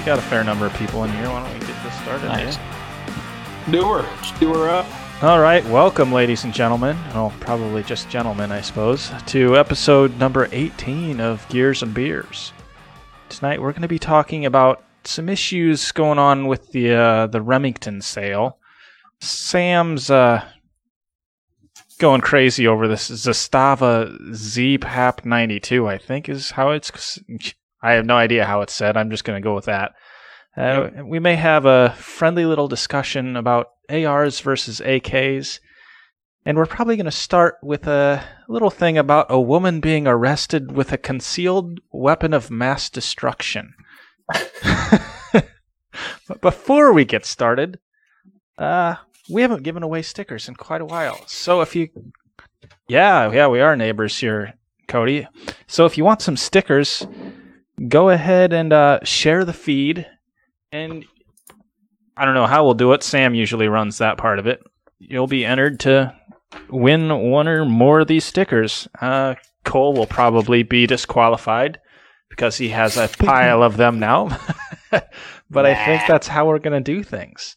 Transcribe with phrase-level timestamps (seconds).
[0.00, 1.28] we got a fair number of people in here.
[1.28, 2.26] Why don't we get this started?
[2.26, 2.56] Nice.
[3.70, 4.16] Do her.
[4.22, 4.86] Just do her up.
[5.22, 6.96] All right, welcome, ladies and gentlemen.
[7.12, 12.54] Oh, probably just gentlemen, I suppose, to episode number 18 of Gears and Beers.
[13.28, 17.42] Tonight, we're going to be talking about some issues going on with the uh, the
[17.42, 18.56] Remington sale.
[19.20, 20.42] Sam's uh,
[21.98, 27.18] going crazy over this Zastava ZPAP 92, I think is how it's.
[27.82, 28.96] I have no idea how it's said.
[28.96, 29.92] I'm just going to go with that.
[30.56, 35.60] Uh, we may have a friendly little discussion about ARs versus AKs.
[36.44, 40.72] And we're probably going to start with a little thing about a woman being arrested
[40.72, 43.74] with a concealed weapon of mass destruction.
[45.32, 47.78] but before we get started,
[48.56, 48.96] uh,
[49.30, 51.20] we haven't given away stickers in quite a while.
[51.26, 51.88] So if you,
[52.88, 54.54] yeah, yeah, we are neighbors here,
[54.88, 55.26] Cody.
[55.66, 57.06] So if you want some stickers,
[57.88, 60.06] go ahead and uh, share the feed.
[60.72, 61.04] And
[62.16, 63.02] I don't know how we'll do it.
[63.02, 64.62] Sam usually runs that part of it.
[64.98, 66.14] You'll be entered to
[66.68, 68.88] win one or more of these stickers.
[69.00, 71.80] Uh, Cole will probably be disqualified
[72.28, 74.38] because he has a pile of them now.
[75.50, 77.56] but I think that's how we're going to do things.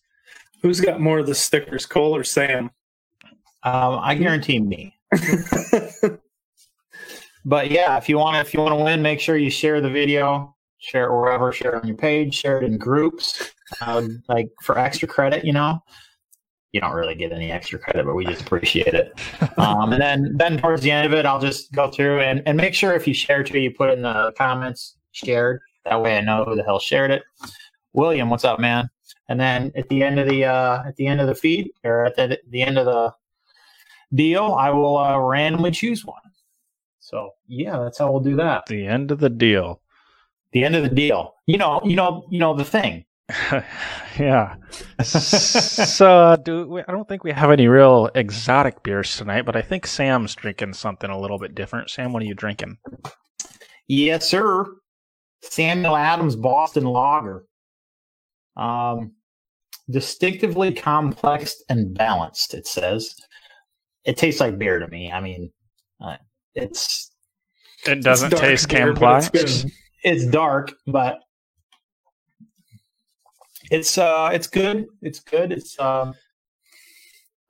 [0.62, 2.72] Who's got more of the stickers, Cole or Sam?
[3.64, 4.98] Um, I guarantee me.
[7.46, 9.90] but yeah, if you want if you want to win, make sure you share the
[9.90, 14.50] video, share it wherever, share it on your page, share it in groups, uh, like
[14.62, 15.46] for extra credit.
[15.46, 15.84] You know,
[16.74, 19.14] you don't really get any extra credit, but we just appreciate it.
[19.58, 22.58] Um, and then, then towards the end of it, I'll just go through and, and
[22.58, 25.62] make sure if you share to, you put in the comments shared.
[25.86, 27.22] That way, I know who the hell shared it.
[27.94, 28.90] William, what's up, man?
[29.30, 32.06] And then at the end of the uh, at the end of the feed or
[32.06, 33.14] at the, the end of the
[34.14, 36.23] deal, I will uh, randomly choose one.
[37.14, 38.66] So yeah, that's how we'll do that.
[38.66, 39.82] The end of the deal.
[40.52, 41.36] The end of the deal.
[41.46, 43.06] You know, you know, you know the thing.
[44.20, 44.56] yeah.
[45.04, 49.62] so do we, I don't think we have any real exotic beers tonight, but I
[49.62, 51.92] think Sam's drinking something a little bit different.
[51.92, 52.78] Sam, what are you drinking?
[53.88, 54.66] Yes, sir.
[55.44, 57.46] Samuel Adams Boston Lager.
[58.58, 59.12] Um,
[59.88, 62.56] distinctively complex and balanced.
[62.56, 63.14] It says.
[64.04, 65.12] It tastes like beer to me.
[65.12, 65.52] I mean,
[66.02, 66.18] uh,
[66.56, 67.13] it's.
[67.86, 69.66] It doesn't It's taste beer, Cam but it's.
[70.04, 71.20] It's dark, but
[73.72, 74.88] it's uh, it's good.
[75.02, 75.52] It's good.
[75.52, 76.14] It's um,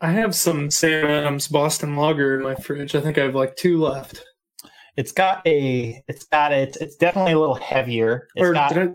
[0.02, 2.94] I have some Sam Adams Boston Lager in my fridge.
[2.94, 4.24] I think I have like two left.
[4.98, 6.78] it's got a, it's got it.
[6.80, 8.28] It's definitely a little heavier.
[8.36, 8.92] It's or got, did I,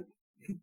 [0.49, 0.55] I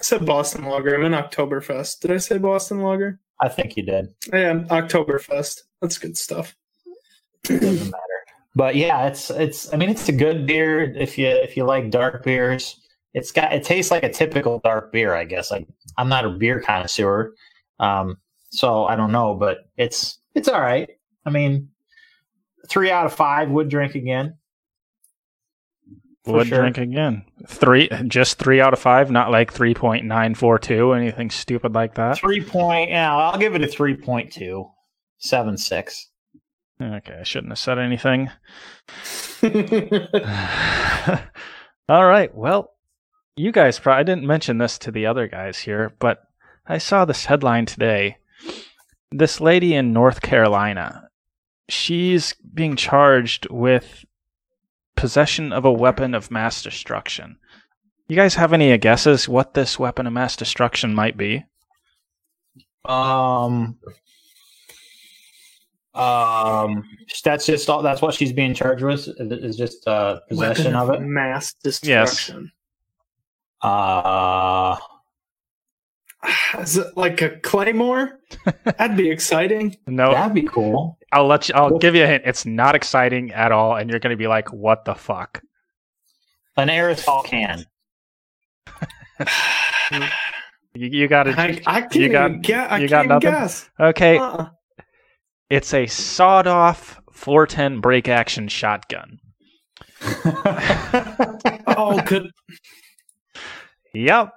[0.00, 0.94] said Boston Lager.
[0.94, 2.00] I'm in Oktoberfest.
[2.00, 3.18] Did I say Boston Lager?
[3.40, 4.14] I think you did.
[4.32, 5.62] I am Oktoberfest.
[5.80, 6.54] That's good stuff.
[7.44, 8.07] doesn't matter.
[8.58, 9.72] But yeah, it's it's.
[9.72, 12.80] I mean, it's a good beer if you if you like dark beers.
[13.14, 15.52] It's got it tastes like a typical dark beer, I guess.
[15.52, 17.34] Like I'm not a beer connoisseur,
[17.78, 18.16] um,
[18.50, 20.90] so I don't know, but it's it's all right.
[21.24, 21.68] I mean,
[22.68, 24.34] three out of five would drink again.
[26.26, 26.58] Would sure.
[26.58, 27.22] drink again.
[27.46, 31.76] Three, just three out of five, not like three point nine four two, anything stupid
[31.76, 32.18] like that.
[32.18, 32.90] Three point.
[32.90, 34.68] Yeah, I'll give it a three point two,
[35.18, 36.08] seven six.
[36.80, 38.30] Okay, I shouldn't have said anything.
[41.88, 42.34] All right.
[42.34, 42.74] Well,
[43.36, 46.22] you guys probably I didn't mention this to the other guys here, but
[46.66, 48.18] I saw this headline today.
[49.10, 51.08] This lady in North Carolina,
[51.68, 54.04] she's being charged with
[54.96, 57.38] possession of a weapon of mass destruction.
[58.08, 61.44] You guys have any guesses what this weapon of mass destruction might be?
[62.84, 63.78] Um.
[65.98, 66.84] Um,
[67.24, 67.82] that's just all.
[67.82, 69.08] That's what she's being charged with.
[69.18, 71.00] Is just uh, possession of it.
[71.00, 72.52] Mass destruction.
[73.62, 74.76] Uh,
[76.60, 78.18] Is it like a claymore?
[78.64, 79.76] That'd be exciting.
[79.86, 80.98] No, that'd be cool.
[81.12, 81.54] I'll let you.
[81.54, 82.22] I'll give you a hint.
[82.26, 85.42] It's not exciting at all, and you're going to be like, "What the fuck?"
[86.56, 87.64] An aerosol can.
[90.74, 91.60] You, you got I.
[91.66, 92.70] I can't You got- even guess.
[92.70, 93.30] I you can't got nothing?
[93.40, 93.70] guess.
[93.80, 94.48] Okay, Uh-uh.
[95.50, 99.18] It's a sawed-off 410 break action shotgun.
[101.80, 102.30] Oh, could
[103.94, 104.32] Yep,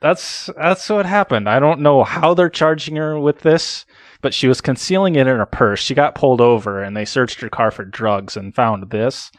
[0.00, 1.48] that's that's what happened.
[1.48, 3.84] I don't know how they're charging her with this,
[4.20, 5.80] but she was concealing it in her purse.
[5.80, 9.30] She got pulled over, and they searched her car for drugs and found this.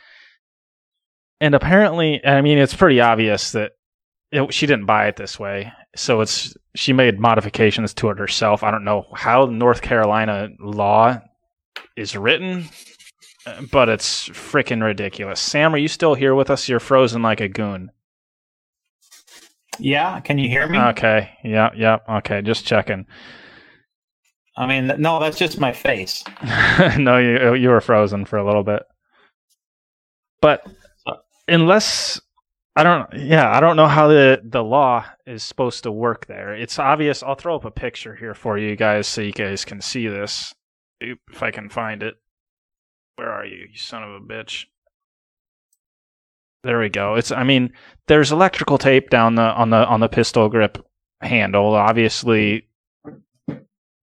[1.41, 3.73] And apparently, I mean, it's pretty obvious that
[4.31, 5.71] it, she didn't buy it this way.
[5.95, 8.63] So it's she made modifications to it herself.
[8.63, 11.21] I don't know how North Carolina law
[11.95, 12.65] is written,
[13.45, 15.39] uh, but it's freaking ridiculous.
[15.39, 16.67] Sam, are you still here with us?
[16.67, 17.91] You're frozen like a goon.
[19.79, 20.77] Yeah, can you hear me?
[20.77, 21.31] Okay.
[21.43, 21.71] Yeah.
[21.75, 21.99] Yeah.
[22.07, 22.41] Okay.
[22.41, 23.05] Just checking.
[24.55, 26.23] I mean, no, that's just my face.
[26.97, 28.83] no, you you were frozen for a little bit.
[30.41, 30.63] But
[31.47, 32.21] unless
[32.75, 36.55] I don't, yeah, I don't know how the the law is supposed to work there.
[36.55, 37.21] It's obvious.
[37.21, 40.55] I'll throw up a picture here for you guys so you guys can see this.
[41.03, 42.15] Oop, If I can find it.
[43.15, 44.65] Where are you, you son of a bitch?
[46.63, 47.15] There we go.
[47.15, 47.31] It's.
[47.31, 47.73] I mean,
[48.07, 50.83] there's electrical tape down the on the on the pistol grip
[51.21, 51.75] handle.
[51.75, 52.69] Obviously,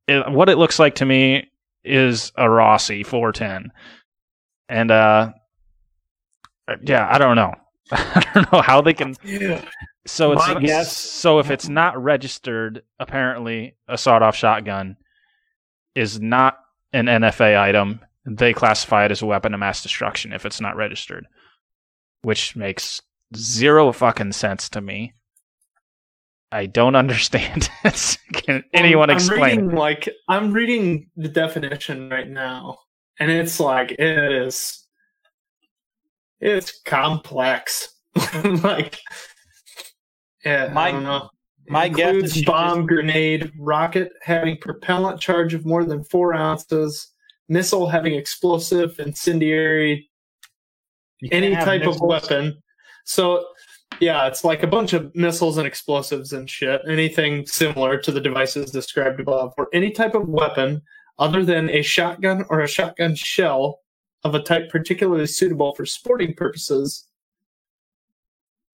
[0.07, 1.51] it, what it looks like to me
[1.83, 3.73] is a Rossi 410,
[4.69, 5.33] and uh,
[6.83, 7.55] yeah, I don't know.
[7.93, 9.15] I don't know how they can.
[9.25, 9.65] Yeah.
[10.07, 14.97] So it's My guess- so if it's not registered, apparently a sawed-off shotgun
[15.95, 16.59] is not
[16.95, 18.01] an NFA item.
[18.25, 21.27] They classify it as a weapon of mass destruction if it's not registered,
[22.23, 23.03] which makes
[23.37, 25.13] zero fucking sense to me.
[26.51, 28.17] I don't understand it.
[28.33, 29.61] Can anyone I'm explain?
[29.67, 32.79] reading, Like I'm reading the definition right now,
[33.21, 34.01] and it's like it
[34.33, 34.80] is.
[36.41, 37.97] It's complex.
[38.45, 38.99] like,
[40.45, 41.31] yeah, My- I don't know.
[41.69, 47.09] my Includes bomb, grenade, rocket having propellant charge of more than four ounces,
[47.49, 50.09] missile having explosive, incendiary,
[51.31, 52.61] any type of weapon.
[53.05, 53.45] So,
[54.01, 56.81] yeah, it's like a bunch of missiles and explosives and shit.
[56.89, 60.81] Anything similar to the devices described above, or any type of weapon
[61.19, 63.81] other than a shotgun or a shotgun shell
[64.25, 67.07] of a type particularly suitable for sporting purposes.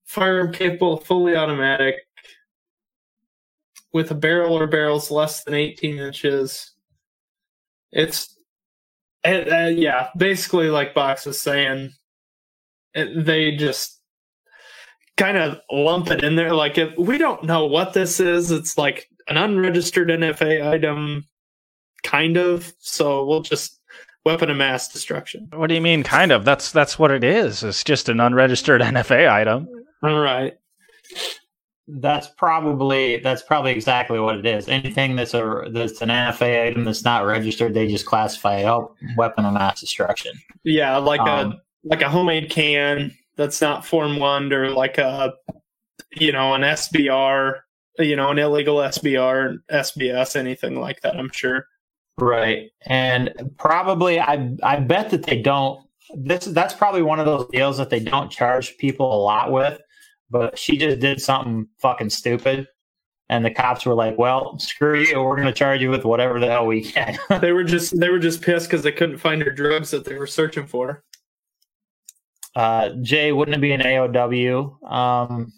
[0.04, 1.96] Firearm capable fully automatic
[3.92, 6.72] with a barrel or barrels less than 18 inches.
[7.92, 8.36] It's,
[9.24, 11.92] uh, uh, yeah, basically like Box is saying,
[12.94, 14.00] it, they just
[15.16, 16.54] kind of lump it in there.
[16.54, 21.26] Like, if we don't know what this is, it's like an unregistered NFA item,
[22.02, 22.72] kind of.
[22.78, 23.75] So we'll just
[24.26, 25.48] weapon of mass destruction.
[25.54, 26.02] What do you mean?
[26.02, 26.44] Kind of.
[26.44, 27.62] That's that's what it is.
[27.62, 29.68] It's just an unregistered NFA item.
[30.02, 30.58] All right.
[31.88, 34.68] That's probably that's probably exactly what it is.
[34.68, 39.44] Anything that's a that's an NFA item that's not registered, they just classify oh weapon
[39.44, 40.32] of mass destruction.
[40.64, 45.34] Yeah, like Um, a like a homemade can that's not Form One, or like a
[46.16, 47.60] you know an SBR,
[48.00, 51.16] you know an illegal SBR, SBS, anything like that.
[51.16, 51.66] I'm sure.
[52.18, 52.70] Right.
[52.86, 55.80] And probably I I bet that they don't
[56.14, 59.80] this that's probably one of those deals that they don't charge people a lot with,
[60.30, 62.68] but she just did something fucking stupid.
[63.28, 66.46] And the cops were like, Well, screw you, we're gonna charge you with whatever the
[66.46, 67.18] hell we can.
[67.40, 70.14] They were just they were just pissed because they couldn't find her drugs that they
[70.16, 71.02] were searching for.
[72.54, 74.90] uh Jay, wouldn't it be an AOW?
[74.90, 75.52] Um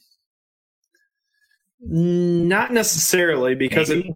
[1.81, 4.07] Not necessarily because it?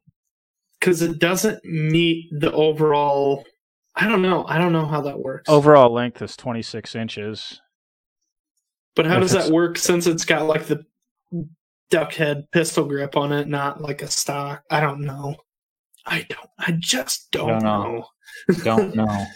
[0.83, 3.45] Because it doesn't meet the overall.
[3.95, 4.45] I don't know.
[4.49, 5.49] I don't know how that works.
[5.49, 7.61] Overall length is 26 inches.
[8.97, 10.85] but how if does it's- that work since it's got like the
[11.91, 14.65] duck head pistol grip on it, not like a stock?
[14.71, 15.37] I don't know.
[16.05, 16.51] I don't.
[16.59, 18.07] I just don't, Don't know.
[18.49, 18.65] know.
[18.65, 19.27] don't know.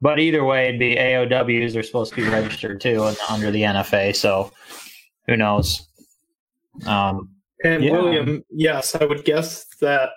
[0.00, 1.74] But either way, it'd be AOWs.
[1.74, 4.16] They're supposed to be registered too and under the NFA.
[4.16, 4.50] So
[5.26, 5.86] who knows?
[6.86, 7.30] Um,
[7.62, 7.92] And Yeah.
[7.92, 10.10] William, yes, I would guess that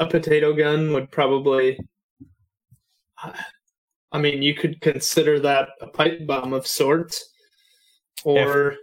[0.00, 1.78] a potato gun would probably.
[4.12, 7.24] I mean, you could consider that a pipe bomb of sorts,
[8.24, 8.74] or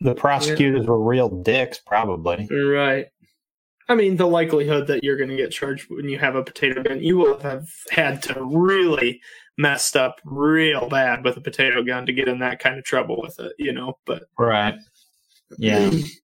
[0.00, 2.46] the prosecutors were real dicks, probably.
[2.50, 3.06] right.
[3.90, 6.82] I mean, the likelihood that you're going to get charged when you have a potato
[6.82, 9.22] gun, you will have had to really
[9.56, 13.18] messed up real bad with a potato gun to get in that kind of trouble
[13.22, 13.94] with it, you know.
[14.04, 14.74] But Right.
[15.56, 15.90] Yeah.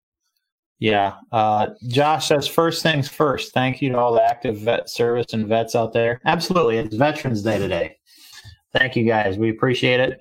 [0.78, 1.14] Yeah.
[1.32, 3.52] Uh, Josh says, first things first.
[3.52, 6.20] Thank you to all the active vet service and vets out there.
[6.24, 6.78] Absolutely.
[6.78, 7.96] It's Veterans Day today.
[8.72, 9.38] Thank you guys.
[9.38, 10.20] We appreciate it.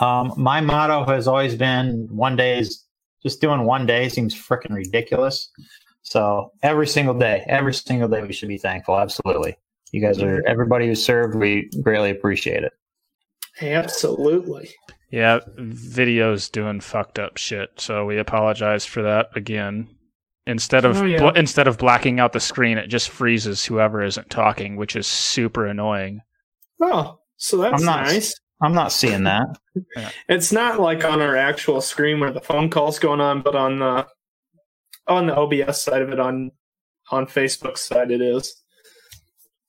[0.00, 2.84] Um, my motto has always been one day is
[3.22, 5.50] just doing one day seems freaking ridiculous.
[6.02, 8.98] So every single day, every single day, we should be thankful.
[8.98, 9.56] Absolutely.
[9.92, 12.72] You guys are, everybody who served, we greatly appreciate it.
[13.60, 14.70] absolutely.
[15.10, 19.88] Yeah, video's doing fucked up shit, so we apologize for that again.
[20.46, 21.18] Instead of Oh, yeah.
[21.18, 25.06] bl- instead of blacking out the screen, it just freezes whoever isn't talking, which is
[25.06, 26.20] super annoying.
[26.80, 28.34] Oh, so that's I'm not- nice.
[28.62, 29.46] I'm not seeing that.
[30.28, 33.78] It's not like on our actual screen where the phone call's going on, but on
[33.78, 34.06] the
[35.06, 36.50] on the OBS side of it on
[37.10, 38.62] on Facebook's side it is.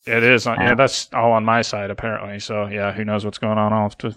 [0.05, 0.45] It is.
[0.45, 0.75] On, yeah, Yeah.
[0.75, 2.39] that's all on my side apparently.
[2.39, 3.71] So yeah, who knows what's going on?
[3.73, 4.13] I'll have to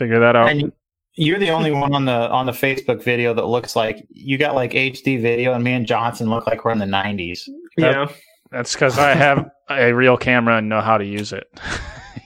[0.00, 0.48] figure that out.
[0.48, 0.72] And
[1.14, 4.54] You're the only one on the on the Facebook video that looks like you got
[4.54, 7.48] like HD video, and me and Johnson look like we're in the '90s.
[7.76, 8.08] Yeah.
[8.50, 11.46] That's because I have a real camera and know how to use it.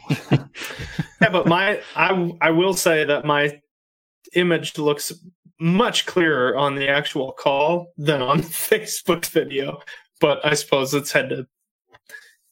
[0.33, 3.61] yeah, but my I I will say that my
[4.35, 5.13] image looks
[5.61, 9.81] much clearer on the actual call than on the Facebook video.
[10.21, 11.47] But I suppose it's had to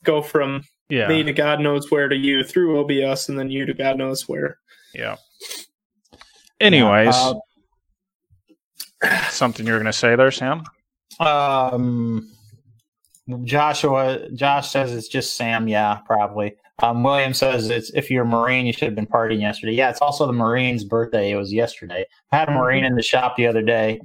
[0.04, 1.08] go from yeah.
[1.08, 4.28] me to God knows where to you through OBS, and then you to God knows
[4.28, 4.58] where.
[4.94, 5.16] Yeah.
[6.60, 7.34] Anyways, Uh,
[9.28, 10.62] something you're going to say there, Sam?
[11.18, 12.30] Um,
[13.44, 15.68] Joshua, Josh says it's just Sam.
[15.68, 16.54] Yeah, probably.
[16.82, 19.72] Um, William says it's if you're a Marine, you should have been partying yesterday.
[19.72, 21.30] Yeah, it's also the Marine's birthday.
[21.30, 22.04] It was yesterday.
[22.32, 24.00] I had a Marine in the shop the other day.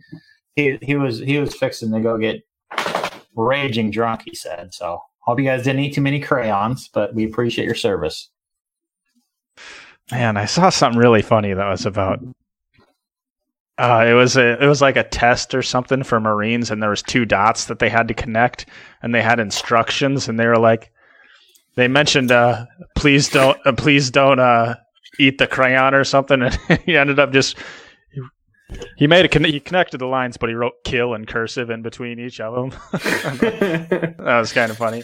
[0.56, 2.44] He he was he was fixing to go get
[3.36, 4.24] raging drunk.
[4.25, 5.01] He said so.
[5.20, 8.29] Hope you guys didn't eat too many crayons, but we appreciate your service.
[10.12, 12.20] Man, I saw something really funny that was about.
[13.78, 16.90] Uh, it was a it was like a test or something for Marines, and there
[16.90, 18.66] was two dots that they had to connect,
[19.02, 20.92] and they had instructions, and they were like,
[21.76, 24.76] they mentioned, uh, please don't, uh, please don't uh,
[25.20, 27.58] eat the crayon or something, and he ended up just
[28.98, 32.20] he made a he connected the lines, but he wrote kill in cursive in between
[32.20, 32.80] each of them.
[32.92, 35.04] that was kind of funny.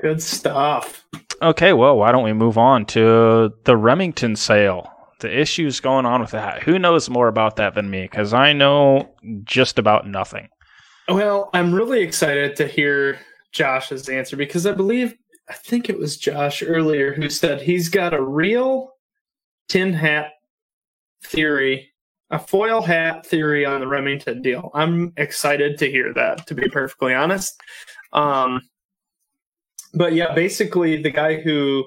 [0.00, 1.04] Good stuff.
[1.40, 4.90] Okay, well, why don't we move on to the Remington sale?
[5.20, 6.62] The issues going on with that.
[6.62, 8.02] Who knows more about that than me?
[8.02, 9.14] Because I know
[9.44, 10.48] just about nothing.
[11.08, 13.18] Well, I'm really excited to hear
[13.52, 15.14] Josh's answer because I believe
[15.48, 18.92] I think it was Josh earlier who said he's got a real
[19.68, 20.32] tin hat
[21.24, 21.88] theory,
[22.30, 24.70] a foil hat theory on the Remington deal.
[24.74, 27.58] I'm excited to hear that, to be perfectly honest.
[28.12, 28.60] Um,
[29.94, 31.84] but yeah, basically, the guy who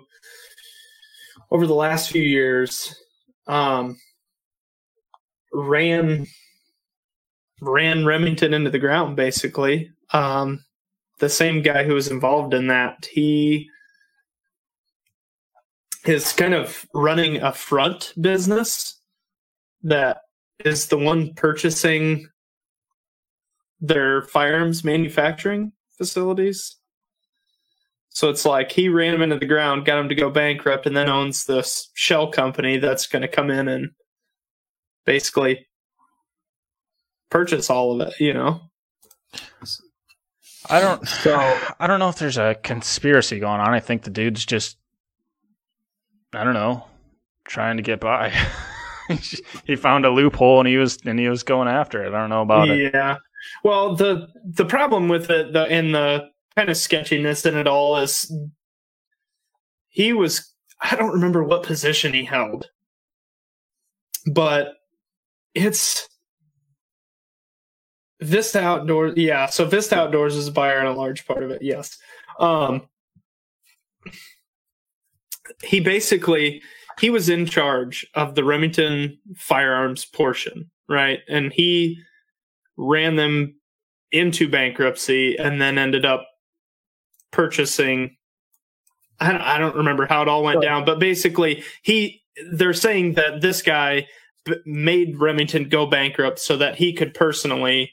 [1.51, 2.96] over the last few years
[3.48, 3.98] um,
[5.53, 6.25] ran
[7.62, 9.91] ran Remington into the ground, basically.
[10.13, 10.63] Um,
[11.20, 13.70] the same guy who was involved in that, he
[16.05, 19.00] is kind of running a front business
[19.84, 20.22] that
[20.65, 22.27] is the one purchasing
[23.79, 26.77] their firearms manufacturing facilities.
[28.13, 30.95] So it's like he ran them into the ground, got him to go bankrupt, and
[30.95, 33.91] then owns this shell company that's going to come in and
[35.05, 35.67] basically
[37.29, 38.61] purchase all of it, you know?
[40.69, 41.07] I don't.
[41.07, 41.35] So
[41.79, 43.73] I don't know if there's a conspiracy going on.
[43.73, 44.77] I think the dude's just,
[46.33, 46.85] I don't know,
[47.45, 48.33] trying to get by.
[49.65, 52.13] he found a loophole and he was and he was going after it.
[52.13, 52.93] I don't know about it.
[52.93, 53.17] Yeah.
[53.63, 57.98] Well, the the problem with it, the in the kind of sketchiness in it all
[57.98, 58.31] is
[59.89, 62.70] he was I don't remember what position he held,
[64.25, 64.74] but
[65.53, 66.10] it's
[68.22, 69.13] Vista Outdoors.
[69.15, 71.62] Yeah, so Vista Outdoors is a buyer and a large part of it.
[71.62, 71.98] Yes.
[72.39, 72.88] Um,
[75.63, 76.62] he basically
[77.00, 81.20] he was in charge of the Remington firearms portion, right?
[81.29, 82.00] And he
[82.77, 83.55] ran them
[84.12, 86.27] into bankruptcy and then ended up
[87.31, 88.15] purchasing
[89.19, 92.21] I don't, I don't remember how it all went down, but basically he
[92.53, 94.07] they're saying that this guy
[94.45, 97.91] b- made Remington go bankrupt so that he could personally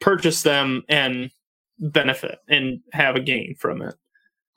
[0.00, 1.30] purchase them and
[1.78, 3.94] benefit and have a gain from it.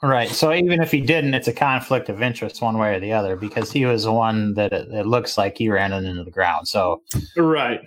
[0.04, 0.30] Right.
[0.30, 3.38] So even if he didn't, it's a conflict of interest one way or the other
[3.38, 6.32] because he was the one that it, it looks like he ran it into the
[6.32, 6.68] ground.
[6.68, 7.02] So,
[7.38, 7.80] Right.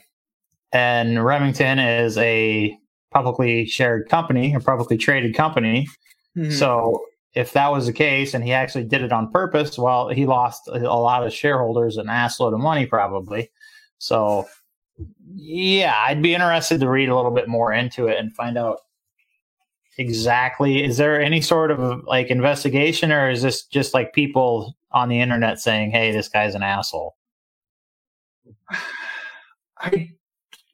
[0.72, 2.76] and Remington is a
[3.10, 5.86] publicly shared company, a publicly traded company.
[6.36, 6.52] Mhm.
[6.52, 7.02] So
[7.34, 10.68] if that was the case and he actually did it on purpose, well, he lost
[10.68, 13.50] a a lot of shareholders an assload of money probably.
[13.98, 14.46] So
[15.34, 18.80] yeah, I'd be interested to read a little bit more into it and find out
[19.98, 25.08] exactly is there any sort of like investigation or is this just like people on
[25.08, 27.16] the internet saying, "Hey, this guy's an asshole"?
[29.78, 30.10] I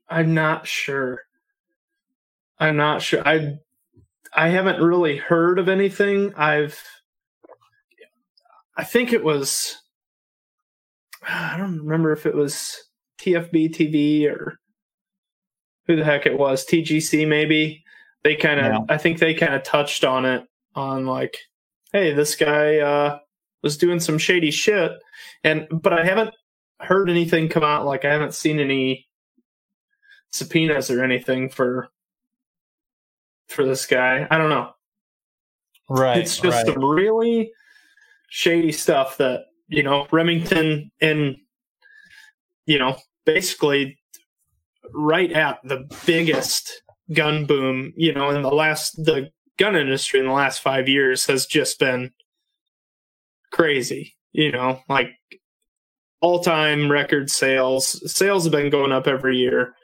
[0.08, 1.22] I'm not sure.
[2.58, 3.26] I'm not sure.
[3.26, 3.54] I
[4.34, 6.32] I haven't really heard of anything.
[6.36, 6.80] I've
[8.76, 9.76] I think it was
[11.26, 12.76] I don't remember if it was
[13.20, 14.58] TFB TV or
[15.86, 17.82] who the heck it was, TGC maybe.
[18.22, 18.78] They kind of Yeah.
[18.88, 20.44] I think they kind of touched on it
[20.74, 21.38] on like
[21.92, 23.18] hey, this guy uh
[23.62, 24.92] was doing some shady shit
[25.42, 26.34] and but I haven't
[26.80, 29.06] heard anything come out like I haven't seen any
[30.32, 31.88] subpoenas or anything for
[33.48, 34.26] for this guy.
[34.30, 34.70] I don't know.
[35.88, 36.18] Right.
[36.18, 36.66] it's just right.
[36.66, 37.52] some really
[38.30, 41.36] shady stuff that you know, Remington and,
[42.66, 43.98] you know, basically
[44.92, 46.82] right at the biggest
[47.12, 51.26] gun boom, you know, in the last, the gun industry in the last five years
[51.26, 52.10] has just been
[53.52, 55.10] crazy, you know, like
[56.20, 58.00] all time record sales.
[58.12, 59.74] Sales have been going up every year.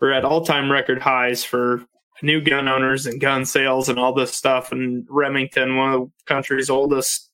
[0.00, 1.84] We're at all time record highs for
[2.22, 4.72] new gun owners and gun sales and all this stuff.
[4.72, 7.30] And Remington, one of the country's oldest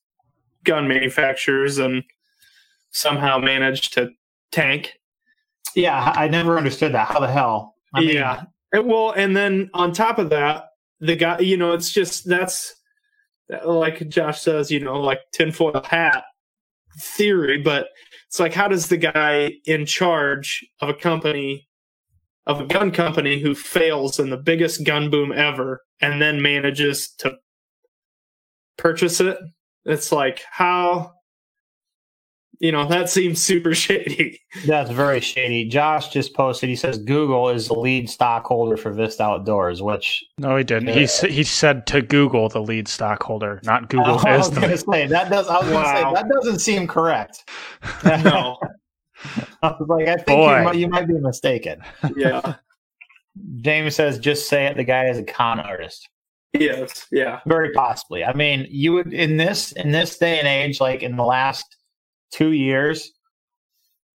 [0.63, 2.03] gun manufacturers, and
[2.91, 4.09] somehow managed to
[4.51, 4.93] tank.
[5.75, 7.07] Yeah, I never understood that.
[7.07, 7.75] How the hell?
[7.93, 8.43] I mean, yeah.
[8.73, 10.65] Well, and then on top of that,
[10.99, 12.75] the guy, you know, it's just that's
[13.63, 16.23] like Josh says, you know, like tinfoil hat
[16.99, 17.87] theory, but
[18.27, 21.68] it's like, how does the guy in charge of a company,
[22.49, 27.09] of a gun company who fails in the biggest gun boom ever and then manages
[27.19, 27.33] to
[28.77, 29.37] purchase it?
[29.85, 31.13] It's like, how,
[32.59, 34.39] you know, that seems super shady.
[34.65, 35.65] That's very shady.
[35.69, 36.69] Josh just posted.
[36.69, 40.89] He says Google is the lead stockholder for Vista Outdoors, which No, he didn't.
[40.89, 44.71] He he said to Google the lead stockholder, not Google I is was the going
[44.71, 45.47] to say that does.
[45.47, 46.13] I was going to Wow.
[46.15, 47.49] say that doesn't seem correct.
[48.03, 48.57] no.
[49.61, 51.81] I was like, I think you might, you might be mistaken.
[52.15, 52.55] Yeah.
[53.61, 54.77] James says, just say it.
[54.77, 56.09] The guy is a con artist.
[56.53, 57.07] Yes.
[57.11, 57.39] Yeah.
[57.45, 58.23] Very possibly.
[58.23, 61.77] I mean, you would in this in this day and age, like in the last
[62.31, 63.11] two years,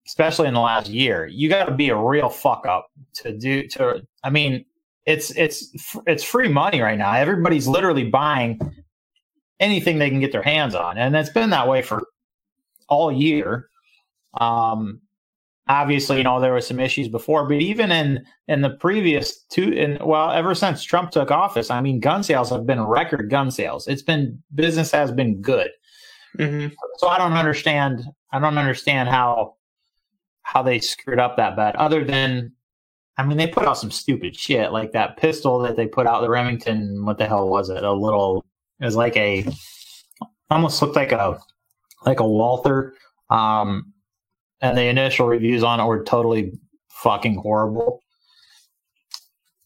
[0.06, 3.66] especially in the last year, you got to be a real fuck up to do
[3.68, 4.02] to.
[4.22, 4.64] I mean,
[5.06, 5.74] it's it's
[6.06, 7.12] it's free money right now.
[7.12, 8.58] Everybody's literally buying
[9.60, 12.02] anything they can get their hands on, and it's been that way for
[12.88, 13.68] all year.
[14.40, 15.00] Um,
[15.68, 19.70] obviously, you know there were some issues before, but even in in the previous two,
[19.70, 23.50] in well, ever since Trump took office, I mean, gun sales have been record gun
[23.50, 23.86] sales.
[23.88, 25.70] It's been business has been good.
[26.36, 26.66] hmm
[26.98, 28.04] So I don't understand.
[28.32, 29.56] I don't understand how
[30.42, 31.74] how they screwed up that bad.
[31.76, 32.52] Other than,
[33.16, 36.20] I mean, they put out some stupid shit like that pistol that they put out
[36.20, 37.04] the Remington.
[37.04, 37.82] What the hell was it?
[37.82, 38.44] A little.
[38.80, 39.46] It was like a
[40.50, 41.38] almost looked like a
[42.04, 42.94] like a Walther.
[43.30, 43.93] Um,
[44.64, 46.52] and the initial reviews on it were totally
[46.88, 48.00] fucking horrible.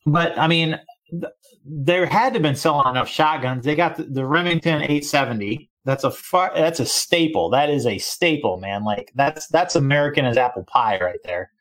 [0.05, 0.81] But I mean,
[1.11, 1.33] th-
[1.65, 3.65] there had to have been selling enough shotguns.
[3.65, 5.71] They got the, the Remington 870.
[5.85, 7.49] That's a far, that's a staple.
[7.51, 8.85] That is a staple, man.
[8.85, 11.53] Like that's that's American as apple pie right there.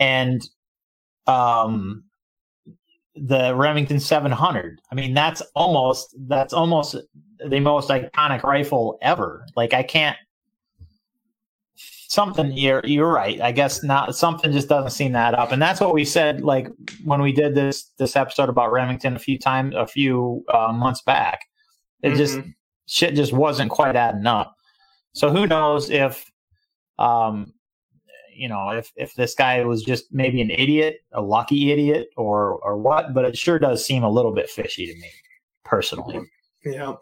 [0.00, 0.42] And
[1.26, 2.04] um
[3.14, 4.80] the Remington 700.
[4.90, 6.96] I mean, that's almost that's almost
[7.46, 9.44] the most iconic rifle ever.
[9.56, 10.16] Like I can't
[12.12, 13.40] something you're you're right.
[13.40, 15.50] I guess not something just doesn't seem that up.
[15.52, 16.68] And that's what we said like
[17.04, 21.02] when we did this this episode about Remington a few times a few uh, months
[21.02, 21.40] back.
[22.02, 22.54] It just Mhm.
[22.86, 24.54] shit just wasn't quite adding up.
[25.14, 26.30] So who knows if
[26.98, 27.52] um
[28.34, 32.56] you know if if this guy was just maybe an idiot, a lucky idiot or
[32.62, 35.10] or what, but it sure does seem a little bit fishy to me
[35.64, 36.20] personally.
[36.64, 36.94] Yeah.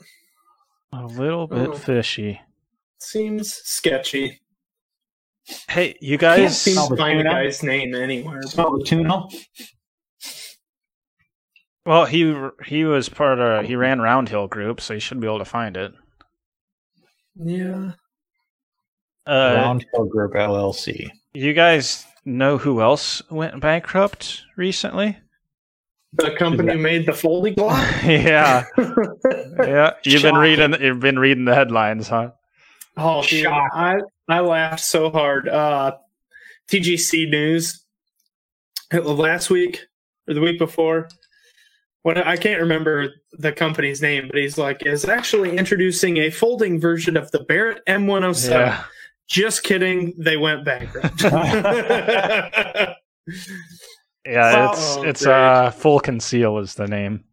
[0.93, 1.73] a little bit Oh.
[1.73, 2.41] fishy.
[2.99, 4.41] Seems sketchy.
[5.69, 6.61] Hey, you Can't guys.
[6.61, 7.35] seem smell to the find a tuna?
[7.35, 8.43] guy's name anywhere.
[8.43, 9.25] Smell the tuna?
[11.87, 12.35] Well, he
[12.67, 15.77] he was part of he ran Roundhill Group, so you should be able to find
[15.77, 15.93] it.
[17.37, 17.93] Yeah.
[19.27, 21.09] Uh, Roundhill Group LLC.
[21.33, 25.19] you guys know who else went bankrupt recently?
[26.15, 27.83] The company made the folding block.
[28.05, 28.65] yeah,
[29.59, 29.93] yeah.
[30.05, 32.33] You've been reading you've been reading the headlines, huh?
[32.97, 33.71] Oh, dude, Shock.
[33.73, 34.01] I
[34.33, 35.49] I laughed so hard.
[35.49, 35.97] Uh,
[36.71, 37.85] TGC News
[38.93, 39.87] last week
[40.29, 41.09] or the week before.
[42.03, 46.81] What I can't remember the company's name, but he's like is actually introducing a folding
[46.81, 48.51] version of the Barrett M107.
[48.51, 48.85] Yeah.
[49.29, 51.23] Just kidding, they went bankrupt.
[54.27, 55.35] Yeah, Well, it's oh, it's great.
[55.35, 57.25] uh full conceal is the name.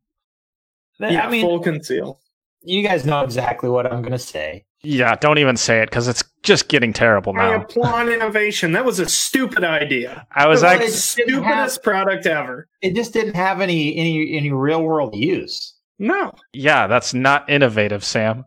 [1.00, 2.22] yeah, I mean, full conceal.
[2.62, 4.66] you guys know exactly what I'm going to say.
[4.84, 7.42] Yeah, don't even say it because it's just getting terrible now.
[7.52, 7.64] I now.
[7.64, 8.72] applaud innovation.
[8.74, 10.26] That was a stupid idea.
[10.32, 12.68] I was like, actually it's- didn't Stupidest product ever.
[12.82, 15.74] It just didn't have any any any real world use.
[16.00, 18.46] No, yeah, that's not innovative, Sam.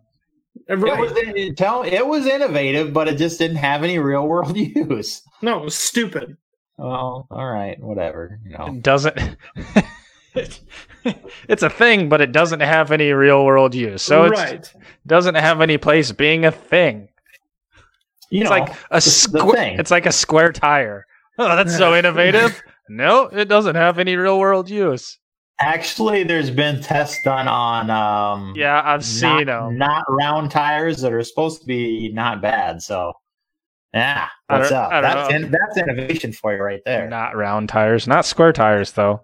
[0.70, 4.26] Uh, it was it, tell it was innovative, but it just didn't have any real
[4.26, 5.22] world use.
[5.42, 6.36] no, it was stupid.
[6.78, 8.38] Well, all right, whatever.
[8.46, 9.18] You know, It doesn't.
[11.48, 14.02] it's a thing, but it doesn't have any real world use.
[14.02, 14.72] So it right.
[15.06, 17.08] doesn't have any place being a thing.
[18.30, 19.76] you It's know, like a square.
[19.80, 21.06] It's like a square tire.
[21.38, 22.60] Oh, that's so innovative.
[22.88, 25.18] no, it doesn't have any real world use.
[25.62, 29.76] Actually, there's been tests done on um, Yeah, I've seen not, them.
[29.78, 32.80] not round tires that are supposed to be not bad.
[32.80, 33.12] So,
[33.92, 34.90] yeah, what's up?
[34.90, 37.08] That's in, that's innovation for you right there.
[37.10, 39.20] Not round tires, not square tires though.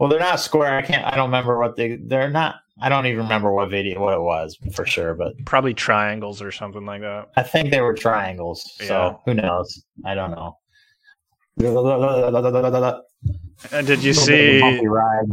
[0.00, 0.76] Well, they're not square.
[0.78, 1.04] I can't.
[1.04, 1.96] I don't remember what they.
[1.96, 2.56] They're not.
[2.82, 5.12] I don't even remember what video what it was for sure.
[5.14, 7.28] But Probably triangles or something like that.
[7.36, 8.64] I think they were triangles.
[8.80, 8.86] Yeah.
[8.86, 9.84] So who knows?
[10.06, 10.56] I don't know.
[13.72, 14.86] And did you bit of a see?
[14.86, 15.26] ride.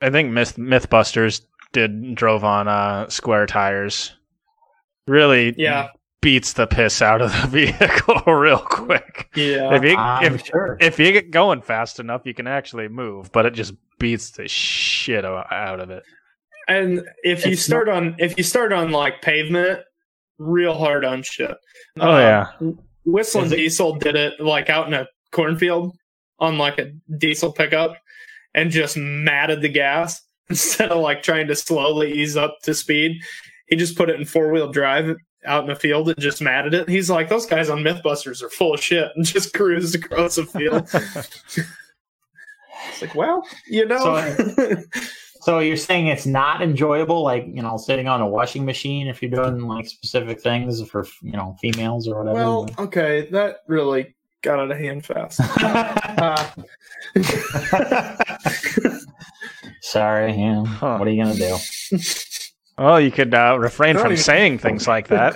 [0.00, 4.14] I think Myth MythBusters did drove on uh, square tires.
[5.08, 5.88] Really, Yeah,
[6.20, 9.28] beats the piss out of the vehicle real quick.
[9.34, 9.74] yeah.
[9.74, 10.76] If you I'm if, sure.
[10.80, 14.46] if you get going fast enough, you can actually move, but it just beats the
[14.48, 16.02] shit out of it.
[16.68, 19.80] And if you It's start on if you start on like pavement,
[20.38, 21.56] real hard on shit.
[21.98, 22.18] Oh Uh,
[22.60, 22.70] yeah,
[23.04, 25.96] Whistling it- Diesel did it like out in a cornfield
[26.38, 27.96] on like a diesel pickup
[28.54, 33.20] and just matted the gas instead of like trying to slowly ease up to speed.
[33.68, 36.74] He just put it in four wheel drive out in the field and just matted
[36.74, 36.88] it.
[36.88, 40.44] He's like, those guys on Mythbusters are full of shit and just cruised across the
[40.44, 40.88] field.
[42.92, 44.24] it's like, well, you know.
[45.44, 49.20] So you're saying it's not enjoyable, like you know, sitting on a washing machine if
[49.20, 52.36] you're doing like specific things for you know females or whatever.
[52.38, 55.40] well, okay, that really got out of hand fast.
[56.22, 56.46] Uh,
[59.80, 60.64] Sorry, yeah.
[60.64, 60.96] Huh.
[60.98, 61.58] What are you gonna do?
[62.78, 65.34] well, you could uh, refrain from even- saying things like that.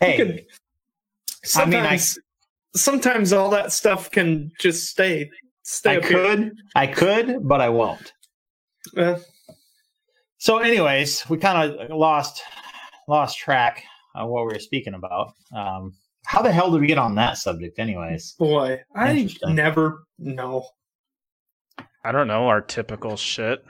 [0.00, 0.44] Hey, could-
[1.54, 2.18] I mean, I- sometimes,
[2.74, 5.30] sometimes all that stuff can just stay
[5.64, 6.22] stay I up here.
[6.36, 8.12] could, I could, but I won't.
[8.96, 9.16] Uh,
[10.38, 12.42] So, anyways, we kind of lost
[13.08, 13.82] lost track
[14.14, 15.32] of what we were speaking about.
[15.54, 15.94] Um,
[16.26, 18.32] how the hell did we get on that subject, anyways?
[18.38, 20.66] boy, I never know.
[22.04, 23.64] I don't know our typical shit.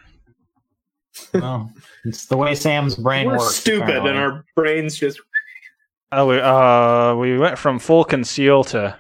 [1.33, 1.73] well,
[2.05, 3.55] it's the way Sam's brain We're works.
[3.57, 4.11] stupid, apparently.
[4.11, 5.21] and our brains just
[6.13, 8.97] Oh, we, uh, we went from full conceal to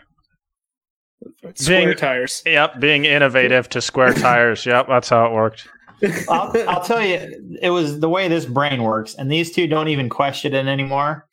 [1.55, 2.43] square Being- tires.
[2.47, 4.65] yep, being innovative to square tires.
[4.67, 5.69] Yep, that's how it worked.
[6.29, 9.89] I'll, I'll tell you, it was the way this brain works, and these two don't
[9.89, 11.27] even question it anymore.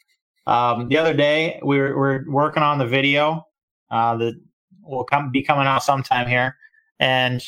[0.48, 3.46] Um, the other day, we were, we're working on the video
[3.90, 4.40] uh, that
[4.84, 6.56] will come be coming out sometime here,
[7.00, 7.44] and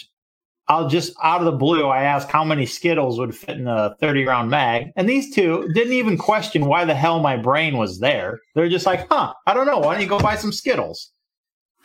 [0.67, 3.95] I'll just out of the blue, I asked how many Skittles would fit in a
[4.01, 7.99] thirty round mag, and these two didn't even question why the hell my brain was
[7.99, 8.39] there.
[8.55, 9.79] They're just like, "Huh, I don't know.
[9.79, 11.12] Why don't you go buy some Skittles?"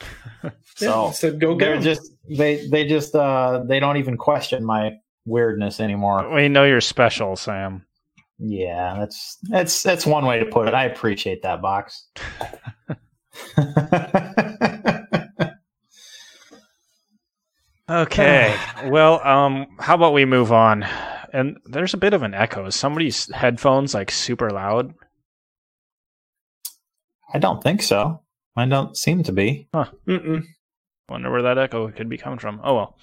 [0.43, 1.83] so So said, go they're get 'em.
[1.83, 4.93] just they they just uh, they don't even question my
[5.25, 6.33] weirdness anymore.
[6.35, 7.85] We know you're special, Sam.
[8.39, 10.75] Yeah, that's that's that's one way to put it.
[10.75, 12.07] I appreciate that box.
[17.91, 18.55] Okay.
[18.87, 20.85] well, um, how about we move on?
[21.33, 22.67] And there's a bit of an echo.
[22.67, 24.95] Is somebody's headphones like super loud?
[27.33, 28.23] I don't think so.
[28.59, 29.69] I don't seem to be.
[29.75, 30.45] Mm-mm.
[31.09, 32.61] Wonder where that echo could be coming from.
[32.63, 32.99] Oh well.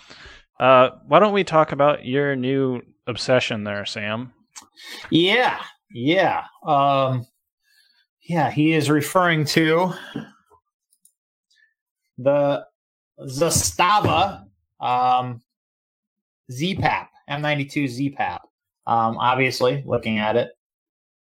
[0.59, 4.31] Uh, why don't we talk about your new obsession there, Sam?
[5.09, 7.25] Yeah, yeah, um,
[8.21, 8.51] yeah.
[8.51, 9.93] He is referring to
[12.17, 12.65] the
[13.19, 14.45] Zastava
[14.79, 15.41] um,
[16.51, 18.39] ZPAP M92 ZPAP.
[18.87, 20.49] Um, obviously, looking at it,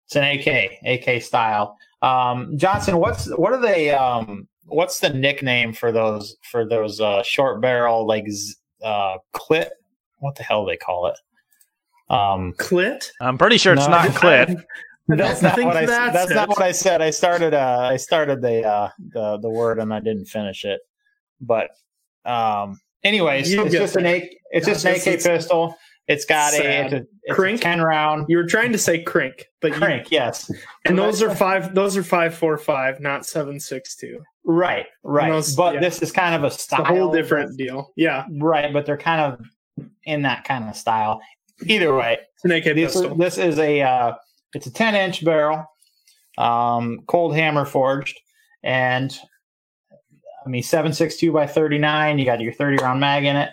[0.05, 1.77] it's an AK, AK style.
[2.01, 3.91] Um, Johnson, what's what are they?
[3.91, 9.69] Um, what's the nickname for those for those uh, short barrel like z- uh, clit?
[10.19, 11.15] What the hell do they call it?
[12.09, 13.05] Um, Clit.
[13.19, 14.63] I'm pretty sure it's No, not I- clit.
[15.09, 15.85] that's not what I.
[15.85, 17.01] that's That's, not what I said.
[17.01, 17.53] I started.
[17.53, 20.79] Uh, I started the uh, the the word and I didn't finish it.
[21.41, 21.69] But
[22.25, 24.15] um, anyways, You'll it's get just an there.
[24.17, 24.29] AK.
[24.51, 25.75] It's just an It's- AK it's pistol.
[26.07, 27.61] It's got a, it's a, it's a Crink?
[27.61, 30.07] ten round You were trying to say crink, but you, crank.
[30.11, 30.49] Yes,
[30.85, 31.75] and those are five.
[31.75, 34.21] Those are five four five, not seven six two.
[34.45, 35.29] right, right.
[35.31, 35.79] those- but yeah.
[35.81, 36.81] this is kind of a It's style.
[36.81, 37.91] a whole different deal.
[37.97, 41.21] Yeah, Right, but they're kind of in that kind of style.
[41.65, 43.15] Either way, this is, pistol.
[43.15, 44.13] this is a uh,
[44.53, 45.65] it's a 10 inch barrel
[46.37, 48.17] um, cold hammer forged
[48.63, 49.17] and
[50.45, 53.49] i mean 762 by 39 you got your 30 round mag in it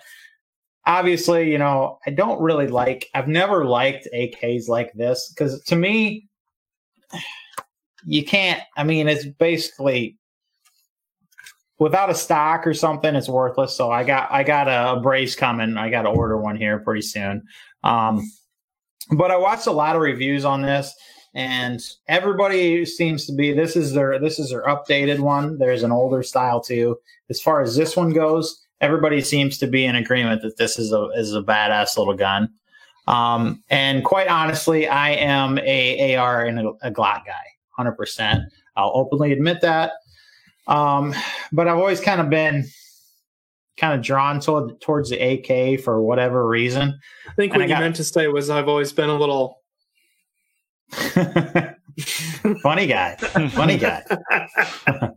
[0.86, 5.76] obviously you know i don't really like i've never liked ak's like this because to
[5.76, 6.28] me
[8.04, 10.18] you can't i mean it's basically
[11.78, 15.34] without a stock or something it's worthless so i got i got a, a brace
[15.34, 17.42] coming i got to order one here pretty soon
[17.84, 18.30] um,
[19.10, 20.92] but I watched a lot of reviews on this,
[21.34, 25.58] and everybody seems to be this is their this is their updated one.
[25.58, 26.96] There's an older style too.
[27.30, 30.92] As far as this one goes, everybody seems to be in agreement that this is
[30.92, 32.50] a is a badass little gun.
[33.06, 38.42] Um, and quite honestly, I am a AR and a, a Glock guy, hundred percent.
[38.76, 39.92] I'll openly admit that.
[40.66, 41.14] Um,
[41.52, 42.64] but I've always kind of been
[43.76, 46.98] kind of drawn toward, towards the AK for whatever reason.
[47.28, 49.18] I think And what I you got- meant to say was I've always been a
[49.18, 49.60] little.
[52.62, 53.16] funny guy,
[53.50, 54.02] funny guy.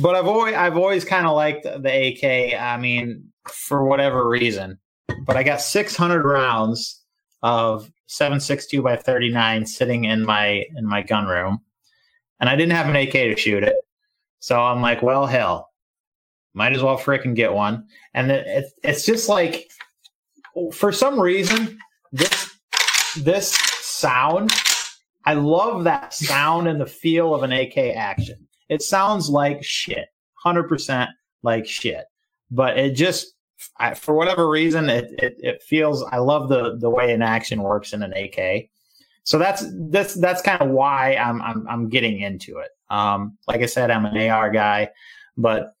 [0.00, 2.60] but I've always I've always kind of liked the AK.
[2.60, 4.78] I mean, for whatever reason.
[5.24, 7.02] But I got 600 rounds
[7.42, 11.60] of 7.62 by 39 sitting in my in my gun room,
[12.40, 13.76] and I didn't have an AK to shoot it.
[14.40, 15.70] So I'm like, well, hell,
[16.54, 17.86] might as well frickin' get one.
[18.14, 19.70] And it, it, it's just like,
[20.72, 21.78] for some reason,
[22.12, 22.50] this
[23.16, 24.52] this sound,
[25.24, 28.47] I love that sound and the feel of an AK action.
[28.68, 31.10] It sounds like shit, hundred percent
[31.42, 32.04] like shit.
[32.50, 33.34] But it just,
[33.78, 36.02] I, for whatever reason, it, it it feels.
[36.04, 38.70] I love the the way an action works in an AK.
[39.24, 42.70] So that's that's that's kind of why I'm I'm I'm getting into it.
[42.88, 44.90] Um, like I said, I'm an AR guy,
[45.36, 45.74] but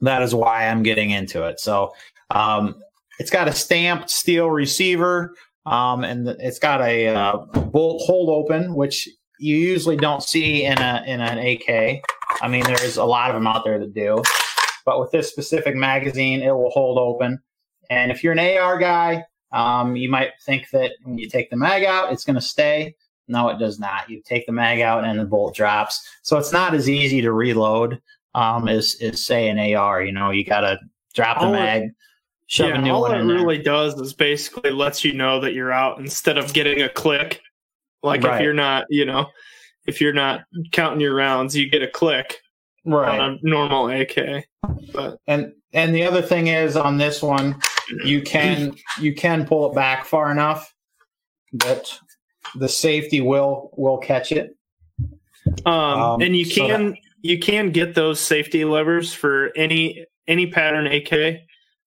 [0.00, 1.58] that is why I'm getting into it.
[1.58, 1.92] So
[2.30, 2.76] um,
[3.18, 5.34] it's got a stamped steel receiver,
[5.66, 7.36] um, and it's got a uh,
[7.70, 9.08] bolt hold open, which
[9.42, 12.02] you usually don't see in a in an AK.
[12.40, 14.22] I mean, there's a lot of them out there that do,
[14.86, 17.40] but with this specific magazine, it will hold open.
[17.90, 21.56] And if you're an AR guy, um, you might think that when you take the
[21.56, 22.94] mag out, it's going to stay.
[23.28, 24.08] No, it does not.
[24.08, 26.00] You take the mag out and the bolt drops.
[26.22, 28.00] So it's not as easy to reload
[28.34, 30.02] um, as, as say an AR.
[30.02, 30.78] You know, you got to
[31.14, 31.90] drop the All it- mag,
[32.46, 33.36] shove yeah, a new all one it in there.
[33.36, 37.40] really does is basically lets you know that you're out instead of getting a click.
[38.02, 38.36] Like Right.
[38.36, 39.26] if you're not, you know,
[39.86, 42.38] if you're not counting your rounds, you get a click
[42.84, 43.18] right.
[43.18, 44.44] on a normal AK.
[44.92, 47.56] But and and the other thing is on this one,
[48.04, 50.72] you can you can pull it back far enough
[51.54, 51.86] that
[52.56, 54.56] the safety will will catch it.
[55.66, 60.46] um, Um, and you so can you can get those safety levers for any any
[60.46, 61.40] pattern AK.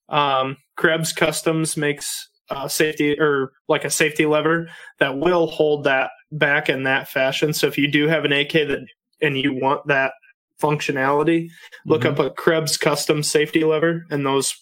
[0.10, 4.68] Um, Krebs Customs makes uh, safety or like a safety lever
[5.00, 7.54] that will hold that back in that fashion.
[7.54, 8.86] So if you do have an AK that
[9.22, 10.14] and you want that
[10.62, 11.50] functionality,
[11.86, 12.12] look Mhm.
[12.12, 14.56] up a Krebs Custom safety lever, and those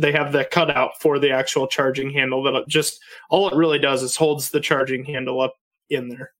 [0.00, 2.42] they have the cutout for the actual charging handle.
[2.44, 5.54] That just all it really does is holds the charging handle up
[5.90, 6.30] in there.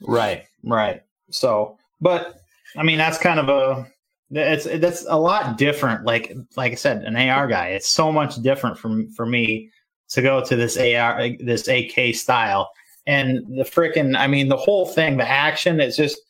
[0.00, 1.02] Right, right.
[1.30, 2.36] So, but
[2.76, 3.86] I mean, that's kind of a
[4.30, 6.04] it's that's a lot different.
[6.04, 7.68] Like like I said, an AR guy.
[7.68, 9.70] It's so much different from for me
[10.10, 12.70] to go to this AR this AK style
[13.06, 14.16] and the freaking.
[14.16, 16.20] I mean, the whole thing, the action is just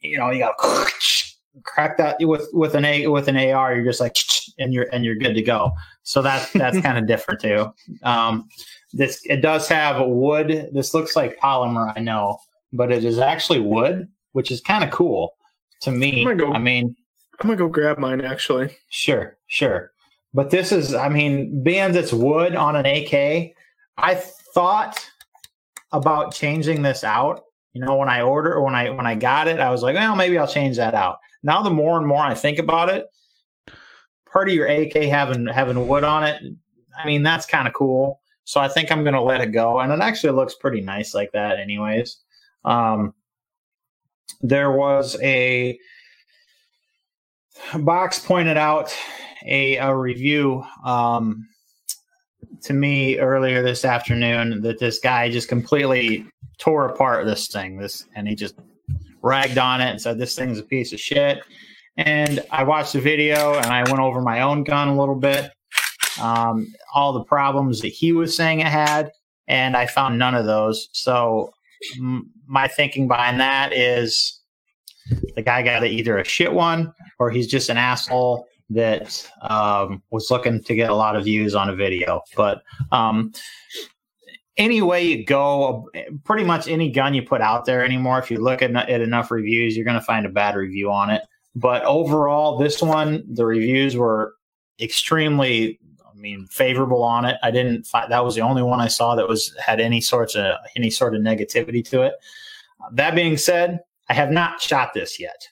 [0.00, 0.56] you know you got
[1.64, 3.74] crack that with with an a with an AR.
[3.74, 4.16] You're just like
[4.58, 5.72] and you're and you're good to go.
[6.02, 7.72] So that that's kind of different too.
[8.02, 8.48] Um,
[8.92, 10.70] this it does have wood.
[10.72, 12.38] This looks like polymer, I know,
[12.72, 15.34] but it is actually wood, which is kind of cool
[15.82, 16.24] to me.
[16.34, 16.96] Go- I mean,
[17.40, 18.76] I'm gonna go grab mine actually.
[18.88, 19.92] sure, sure,
[20.32, 23.52] but this is, I mean, being it's wood on an AK,
[23.96, 24.14] I
[24.54, 25.04] thought
[25.92, 27.42] about changing this out.
[27.72, 30.16] You know, when I order when I when I got it, I was like, well,
[30.16, 31.18] maybe I'll change that out.
[31.42, 33.06] Now, the more and more I think about it,
[34.30, 36.42] part of your AK having having wood on it,
[36.98, 38.20] I mean, that's kind of cool.
[38.44, 41.30] So I think I'm to let it go, and it actually looks pretty nice like
[41.32, 42.16] that, anyways.
[42.64, 43.14] Um,
[44.40, 45.78] there was a
[47.78, 48.92] box pointed out
[49.46, 51.46] a, a review um,
[52.62, 56.26] to me earlier this afternoon that this guy just completely
[56.58, 57.78] tore apart this thing.
[57.78, 58.54] This and he just
[59.22, 61.42] ragged on it and said this thing's a piece of shit.
[61.96, 65.50] And I watched the video and I went over my own gun a little bit,
[66.20, 69.10] um, all the problems that he was saying it had,
[69.48, 70.88] and I found none of those.
[70.92, 71.52] So
[71.98, 74.40] m- my thinking behind that is
[75.34, 80.30] the guy got either a shit one or he's just an asshole that um, was
[80.30, 82.22] looking to get a lot of views on a video.
[82.36, 83.32] But um,
[84.56, 85.88] any way you go,
[86.24, 89.30] pretty much any gun you put out there anymore, if you look at, at enough
[89.30, 91.22] reviews, you're going to find a bad review on it.
[91.54, 94.34] But overall, this one, the reviews were
[94.80, 97.38] extremely, I mean, favorable on it.
[97.42, 100.36] I didn't find that was the only one I saw that was had any sorts
[100.36, 102.14] of any sort of negativity to it.
[102.92, 105.48] That being said, I have not shot this yet.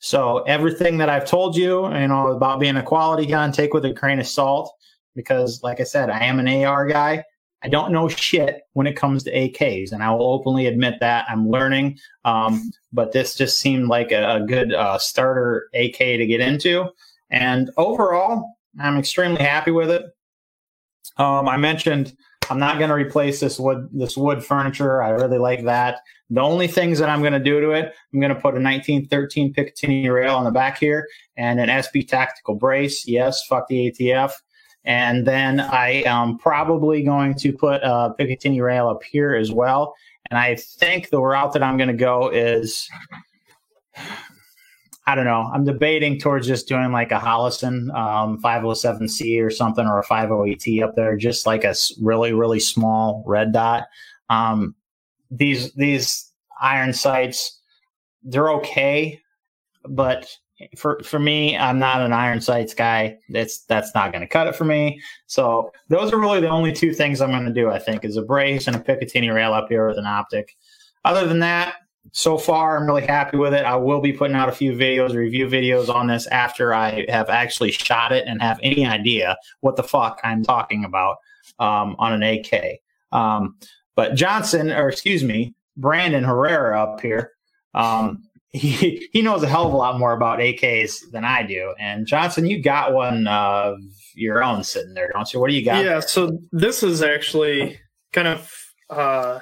[0.00, 3.84] So everything that I've told you, you know, about being a quality gun, take with
[3.84, 4.72] a grain of salt,
[5.16, 7.24] because like I said, I am an AR guy.
[7.62, 11.26] I don't know shit when it comes to AKs, and I will openly admit that
[11.28, 11.98] I'm learning.
[12.24, 16.86] Um, but this just seemed like a, a good uh, starter AK to get into.
[17.30, 20.04] And overall, I'm extremely happy with it.
[21.16, 22.16] Um, I mentioned
[22.48, 25.02] I'm not going to replace this wood this wood furniture.
[25.02, 26.00] I really like that.
[26.30, 28.60] The only things that I'm going to do to it, I'm going to put a
[28.60, 33.06] 1913 Picatinny rail on the back here and an SB tactical brace.
[33.06, 34.32] Yes, fuck the ATF.
[34.84, 39.94] And then I am probably going to put a Picatinny rail up here as well.
[40.30, 42.88] And I think the route that I'm going to go is
[45.08, 45.50] I don't know.
[45.54, 50.82] I'm debating towards just doing like a Holosun um, 507C or something or a 508T
[50.84, 53.84] up there, just like a really, really small red dot.
[54.28, 54.74] Um,
[55.30, 57.60] these these iron sights,
[58.22, 59.20] they're okay,
[59.88, 60.28] but
[60.76, 63.18] for for me, I'm not an iron sights guy.
[63.30, 65.00] That's that's not going to cut it for me.
[65.26, 67.70] So those are really the only two things I'm going to do.
[67.70, 70.56] I think is a brace and a Picatinny rail up here with an optic.
[71.04, 71.76] Other than that,
[72.12, 75.14] so far i'm really happy with it i will be putting out a few videos
[75.14, 79.76] review videos on this after i have actually shot it and have any idea what
[79.76, 81.16] the fuck i'm talking about
[81.58, 83.56] um, on an ak um,
[83.98, 87.32] but johnson or excuse me brandon herrera up here
[87.74, 91.74] um, he, he knows a hell of a lot more about ak's than i do
[91.78, 93.76] and johnson you got one of
[94.14, 97.78] your own sitting there don't you what do you got yeah so this is actually
[98.12, 98.50] kind of
[98.90, 99.40] uh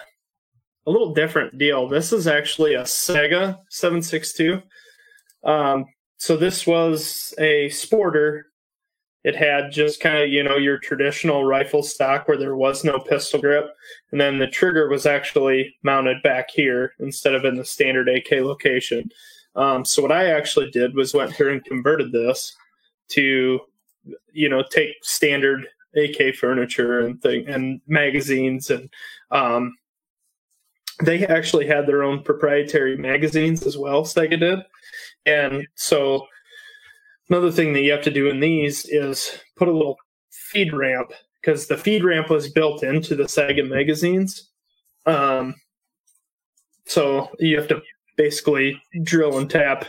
[0.87, 1.89] a little different deal.
[1.89, 4.63] This is actually a Saiga 762.
[5.45, 5.85] Um,
[6.17, 8.43] so this was a sporter.
[9.27, 13.01] It had just kind of, you know, your traditional rifle stock where there was no
[13.01, 13.75] pistol grip.
[14.13, 18.31] And then the trigger was actually mounted back here instead of in the standard AK
[18.43, 19.11] location.
[19.57, 22.55] Um, so what I actually did was went here and converted this
[23.09, 23.59] to,
[24.33, 28.89] you know, take standard AK furniture and thing and magazines and
[29.33, 29.75] um,
[31.03, 34.61] they actually had their own proprietary magazines as well, Saiga did.
[35.27, 36.27] And so
[37.29, 39.97] another thing that you have to do in these is put a little
[40.31, 44.51] feed ramp because the feed ramp was built into the Saiga magazines.
[45.07, 45.55] Um,
[46.87, 47.83] so you have to
[48.17, 49.87] basically drill and tap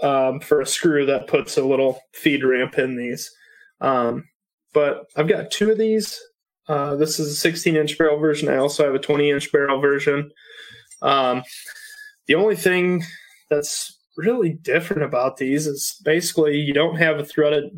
[0.00, 3.30] um, for a screw that puts a little feed ramp in these.
[3.80, 4.24] Um,
[4.72, 6.20] but I've got two of these
[6.70, 8.48] uh, this is a 16 inch barrel version.
[8.48, 10.30] I also have a 20 inch barrel version.
[11.02, 11.42] Um,
[12.26, 13.02] the only thing
[13.50, 17.70] that's really different about these is basically you don't have a threaded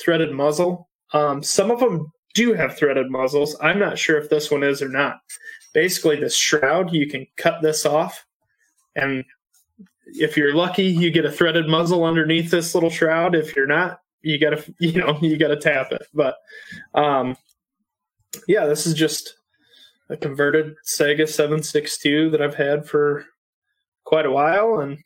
[0.00, 0.88] threaded muzzle.
[1.12, 3.56] Um, some of them do have threaded muzzles.
[3.60, 5.18] I'm not sure if this one is or not.
[5.74, 8.24] Basically, this shroud you can cut this off,
[8.96, 9.24] and
[10.06, 13.34] if you're lucky, you get a threaded muzzle underneath this little shroud.
[13.34, 16.06] If you're not, you gotta you know you gotta tap it.
[16.14, 16.36] But
[16.94, 17.36] um,
[18.48, 19.34] yeah, this is just
[20.08, 23.24] a converted Saiga 762 that I've had for
[24.04, 24.98] quite a while, and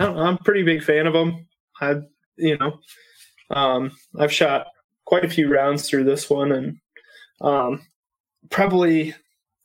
[0.00, 1.46] I I'm a pretty big fan of them.
[1.80, 1.96] I,
[2.36, 2.80] you know,
[3.50, 4.66] um, I've shot
[5.04, 6.78] quite a few rounds through this one, and
[7.40, 7.86] um,
[8.50, 9.14] probably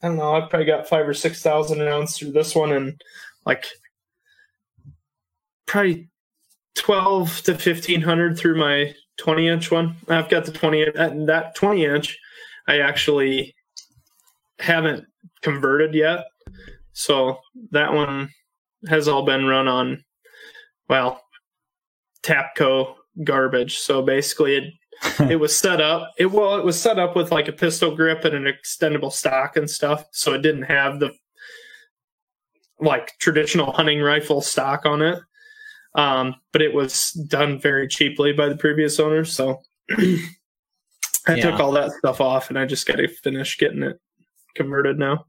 [0.02, 3.02] I don't know, I've probably got five or six thousand rounds through this one, and
[3.46, 3.66] like
[5.66, 6.10] probably
[6.76, 9.96] twelve to fifteen hundred through my twenty inch one.
[10.08, 12.20] I've got the twenty that twenty inch
[12.68, 13.56] I actually
[14.60, 15.06] haven't
[15.42, 16.26] converted yet.
[16.94, 17.40] So
[17.72, 18.30] that one
[18.88, 20.05] has all been run on,
[20.90, 21.22] well,
[22.24, 23.78] Tapco garbage.
[23.78, 24.74] So basically, it
[25.30, 26.12] it was set up.
[26.18, 29.58] It well, it was set up with like a pistol grip and an extendable stock
[29.58, 30.06] and stuff.
[30.12, 31.12] So it didn't have the
[32.80, 35.20] like traditional hunting rifle stock on it.
[35.96, 39.24] Um, but it was done very cheaply by the previous owner.
[39.24, 39.96] So I
[41.28, 41.52] yeah.
[41.52, 44.00] took all that stuff off, and I just got to finish getting it
[44.56, 45.26] converted now.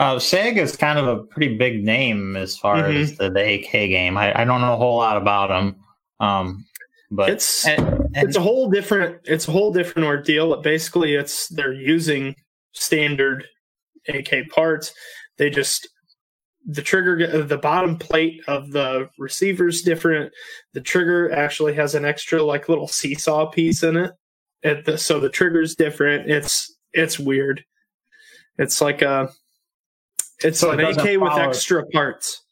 [0.00, 2.96] Uh, Saiga is kind of a pretty big name as far mm-hmm.
[2.96, 4.16] as the, the AK game.
[4.16, 5.76] I, I, don't know a whole lot about them,
[6.20, 6.64] um,
[7.10, 10.48] but it's and, and, it's a whole different it's a whole different ordeal.
[10.48, 12.34] But Basically, it's they're using
[12.72, 13.44] standard
[14.08, 14.94] AK parts.
[15.36, 15.86] They just
[16.64, 20.32] the trigger the bottom plate of the receiver's different.
[20.72, 24.12] The trigger actually has an extra like little seesaw piece in it
[24.62, 26.30] the, so the trigger's different.
[26.30, 27.64] It's it's weird.
[28.58, 29.30] It's like a
[30.42, 32.42] it's so an it AK with extra parts.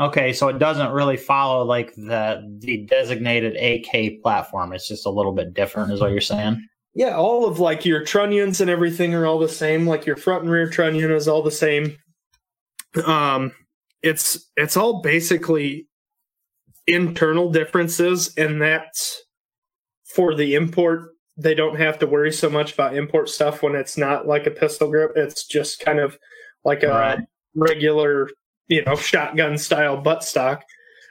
[0.00, 4.72] Okay, so it doesn't really follow like the the designated AK platform.
[4.72, 6.66] It's just a little bit different, is what you're saying.
[6.94, 9.86] Yeah, all of like your trunnions and everything are all the same.
[9.86, 11.96] Like your front and rear trunnion is all the same.
[13.06, 13.52] Um,
[14.02, 15.86] it's it's all basically
[16.86, 19.22] internal differences, and that's
[20.04, 23.96] for the import they don't have to worry so much about import stuff when it's
[23.98, 25.12] not like a pistol grip.
[25.16, 26.18] It's just kind of
[26.64, 27.18] like a right.
[27.54, 28.28] regular,
[28.68, 30.62] you know, shotgun style butt stock,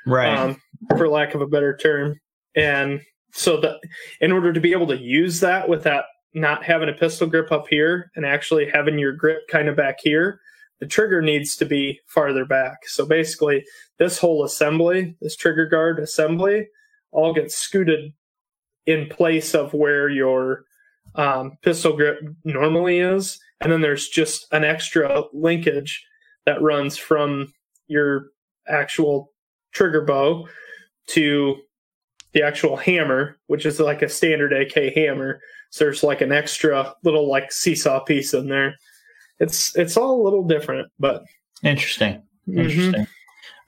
[0.05, 0.37] right?
[0.37, 0.61] Um,
[0.97, 2.19] for lack of a better term.
[2.55, 3.01] And
[3.31, 3.79] so that
[4.21, 7.67] in order to be able to use that without not having a pistol grip up
[7.69, 10.39] here and actually having your grip kind of back here,
[10.79, 12.87] the trigger needs to be farther back.
[12.87, 13.63] So basically,
[13.99, 16.67] this whole assembly, this trigger guard assembly,
[17.11, 18.11] all gets scooted
[18.85, 20.65] in place of where your
[21.15, 23.39] um, pistol grip normally is.
[23.61, 26.05] And then there's just an extra linkage
[26.45, 27.53] that runs from
[27.87, 28.27] your
[28.67, 29.31] actual
[29.71, 30.47] trigger bow
[31.07, 31.55] to
[32.33, 35.39] the actual hammer, which is like a standard AK hammer.
[35.69, 38.75] So there's like an extra little like seesaw piece in there.
[39.39, 41.23] It's it's all a little different, but
[41.63, 42.21] Interesting.
[42.47, 42.59] Mhm.
[42.59, 43.07] Interesting.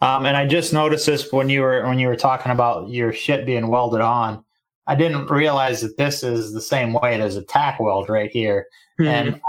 [0.01, 3.13] Um, and I just noticed this when you were when you were talking about your
[3.13, 4.43] shit being welded on.
[4.87, 8.67] I didn't realize that this is the same way as a tack weld right here.
[8.99, 9.41] And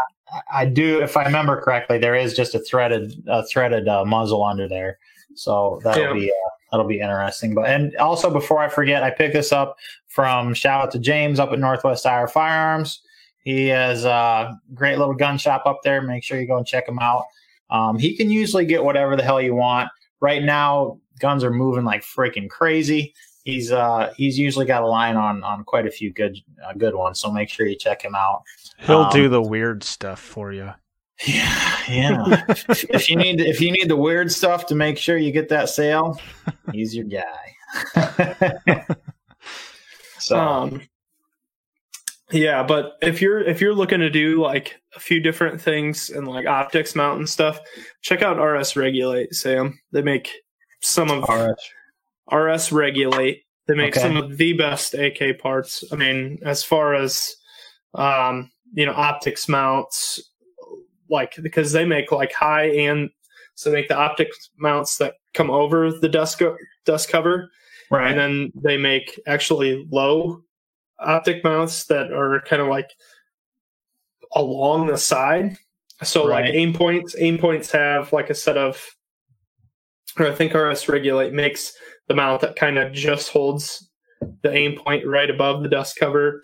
[0.53, 4.45] I, do, if I remember correctly, there is just a threaded a threaded uh, muzzle
[4.45, 4.99] under there.
[5.35, 6.13] So that'll Yeah.
[6.13, 7.55] be uh, that'll be interesting.
[7.55, 9.77] But and also before I forget, I picked this up
[10.09, 13.03] from shout out to James up at Northwest Iowa Firearms.
[13.45, 16.03] He has a great little gun shop up there.
[16.03, 17.25] Make sure you go and check him out.
[17.71, 19.89] Um, he can usually get whatever the hell you want.
[20.21, 23.15] Right now, guns are moving like freaking crazy.
[23.47, 26.37] He's uh he's usually got a line on on quite a few good
[26.67, 27.21] uh, good ones.
[27.21, 28.43] So make sure you check him out.
[28.81, 30.73] He'll Um, do the weird stuff for you.
[31.27, 32.45] Yeah, yeah.
[32.69, 35.69] if you need if you need the weird stuff to make sure you get that
[35.71, 36.21] sale,
[36.73, 38.85] he's your guy.
[40.19, 40.83] so um
[42.33, 46.27] yeah but if you're if you're looking to do like a few different things and
[46.27, 47.61] like optics mount and stuff
[48.03, 50.31] check out rs regulate sam they make
[50.81, 51.55] some of all right.
[52.33, 54.01] Rs regulate they make Okay.
[54.01, 57.35] some of the best ak parts i mean as far as
[57.95, 60.21] um you know optics mounts
[61.11, 63.11] like because they make like high and
[63.55, 67.51] so they make the optics mounts that come over the dust co- dust cover
[67.91, 68.11] right.
[68.11, 70.43] and then they make actually low
[70.99, 72.91] optic mounts that are kind of like
[74.35, 75.57] along the side.
[76.03, 78.85] So like Aimpoints, aim points have like a set of,
[80.19, 81.75] or I think RS Regulate makes
[82.09, 83.91] the mount that kind of just holds
[84.43, 86.43] the Aimpoint right above the dust cover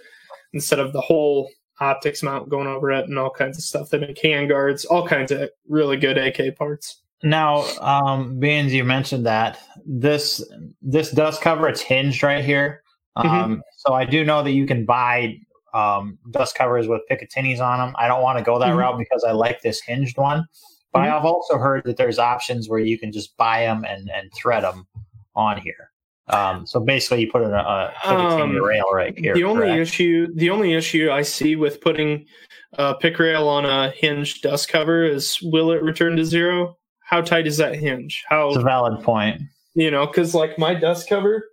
[0.53, 1.51] instead of the whole
[1.81, 3.89] optics mount going over it and all kinds of stuff.
[3.91, 7.01] They make hand guards, all kinds of really good AK parts.
[7.25, 10.45] Now, um, being you mentioned that this
[10.81, 12.83] this dust cover, it's hinged right here.
[13.17, 13.61] Um, Mm-hmm.
[13.79, 15.37] So I do know that you can buy
[15.75, 17.95] um, dust covers with Picatinnys on them.
[17.99, 18.77] I don't want to go that Mhm.
[18.79, 20.47] route because I like this hinged one.
[20.93, 21.13] But Mhm.
[21.13, 24.65] I've also heard that there's options where you can just buy them and, and thread
[24.65, 24.87] them
[25.35, 25.91] on here.
[26.29, 29.35] Um, so basically, you put in a, a Um, rail right here.
[29.35, 29.81] the only correct?
[29.81, 32.27] issue the only issue I see with putting
[32.75, 36.77] a pick rail on a hinged dust cover is will it return to zero?
[37.01, 38.25] How tight is that hinge?
[38.29, 39.43] How it's a valid point.
[39.75, 40.07] you know?
[40.07, 41.45] Because like my dust cover,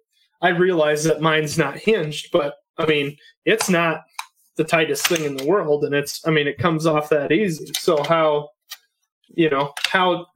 [0.41, 4.03] I realize that mine's not hinged, but I mean it's not
[4.55, 7.71] the tightest thing in the world, and it's I mean it comes off that easy.
[7.79, 8.49] So how
[9.29, 10.27] you know how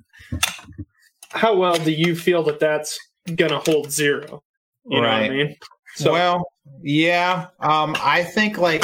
[1.30, 2.98] how well do you feel that that's
[3.36, 4.44] gonna hold zero?
[4.86, 5.32] You know what I Right.
[5.32, 5.56] mean?
[5.96, 6.52] So well,
[6.82, 7.50] yeah.
[7.60, 8.84] Um, I think like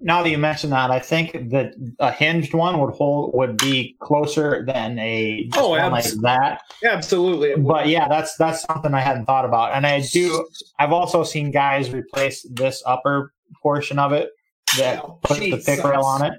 [0.00, 3.96] now that you mentioned that, I think that a hinged one would hold would be
[4.00, 6.60] closer than a just Oh, one like abs- that.
[6.84, 7.54] absolutely.
[7.56, 10.46] But yeah, that's that's something I hadn't thought about, and I do.
[10.78, 14.28] I've also seen guys replace this upper portion of it
[14.76, 16.34] that Oh, puts the pick rail on it,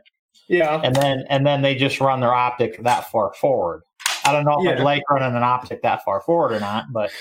[0.48, 0.80] Yeah.
[0.84, 3.82] and then and then they just run their optic that far forward.
[4.26, 7.11] I don't know if I'd like running an optic that far forward or not, but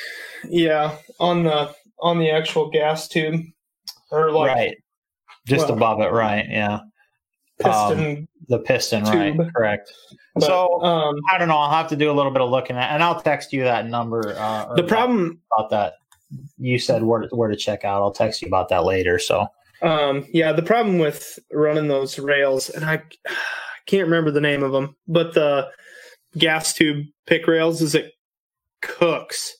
[0.48, 3.40] Yeah, on the on the actual gas tube
[4.10, 4.76] or like right,
[5.46, 6.46] just well, above it, right?
[6.48, 6.80] Yeah.
[7.58, 8.28] piston.
[8.48, 9.38] The piston, Tube.
[9.38, 9.54] right?
[9.54, 9.92] Correct.
[10.34, 11.56] but, so um, I don't know.
[11.56, 13.86] I'll have to do a little bit of looking at, and I'll text you that
[13.86, 14.34] number.
[14.36, 15.94] Uh, the problem, about that,
[16.58, 18.02] you said where to, where to check out.
[18.02, 19.18] I'll text you about that later.
[19.18, 19.46] So
[19.82, 22.94] um, yeah, the problem with running those rails, and I,
[23.26, 25.68] I can't remember the name of them, but the
[26.38, 28.12] gas tube pick rails is it
[28.80, 29.54] cooks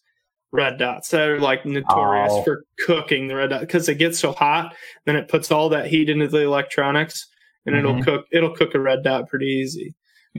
[0.52, 1.08] red dots.
[1.08, 2.42] They're like notorious Oh.
[2.42, 4.74] for cooking the red dot because it gets so hot,
[5.06, 7.26] then it puts all that heat into the electronics,
[7.64, 8.04] and it'll Mhm.
[8.04, 8.26] cook.
[8.32, 9.94] It'll cook a red dot pretty easy.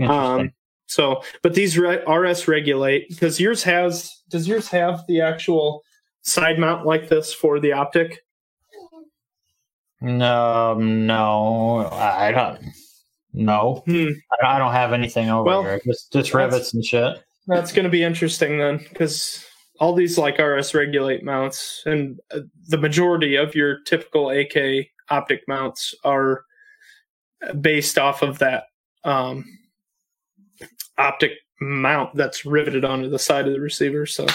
[0.08, 0.52] Um,
[0.88, 4.12] so, but these RS regulate because yours has.
[4.30, 5.82] Does yours have the actual
[6.22, 8.20] side mount like this for the optic?
[10.02, 12.60] no, no, I don't.
[13.34, 14.10] No, Hmm.
[14.42, 15.82] I I don't have anything over Well, here.
[15.86, 17.18] Just just rivets and shit.
[17.48, 19.44] That's going to be interesting then, because
[19.80, 25.42] all these like RS regulate mounts and uh, the majority of your typical AK optic
[25.48, 26.46] mounts are
[27.60, 28.66] based off of that
[29.04, 29.44] um,
[30.98, 34.06] optic mount that's riveted onto the side of the receiver.
[34.06, 34.26] So,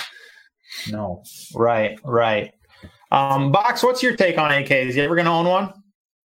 [0.91, 1.23] No,
[1.55, 2.53] right, right.
[3.11, 4.95] Um, Box, what's your take on AKs?
[4.95, 5.73] You ever going to own one?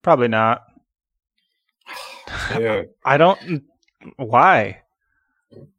[0.04, 0.62] Probably not.
[2.56, 2.90] Dude.
[3.06, 3.64] I don't.
[4.18, 4.82] Why?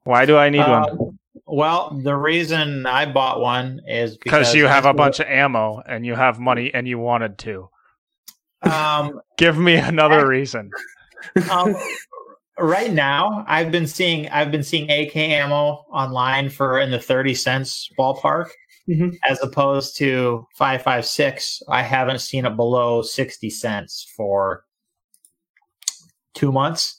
[0.05, 1.19] Why do I need Uh, one?
[1.47, 6.07] Well, the reason I bought one is Because you have a bunch of ammo and
[6.07, 7.69] you have money and you wanted to.
[8.63, 10.71] Um, Give me another reason.
[11.51, 11.75] um,
[12.59, 17.35] right now, I've been seeing I've been seeing AK ammo online for in the thirty
[17.35, 18.49] cents ballpark,
[18.89, 19.17] Mhm.
[19.27, 21.63] as opposed to five five six.
[21.69, 24.65] I haven't seen it below sixty cents for
[26.41, 26.97] two months.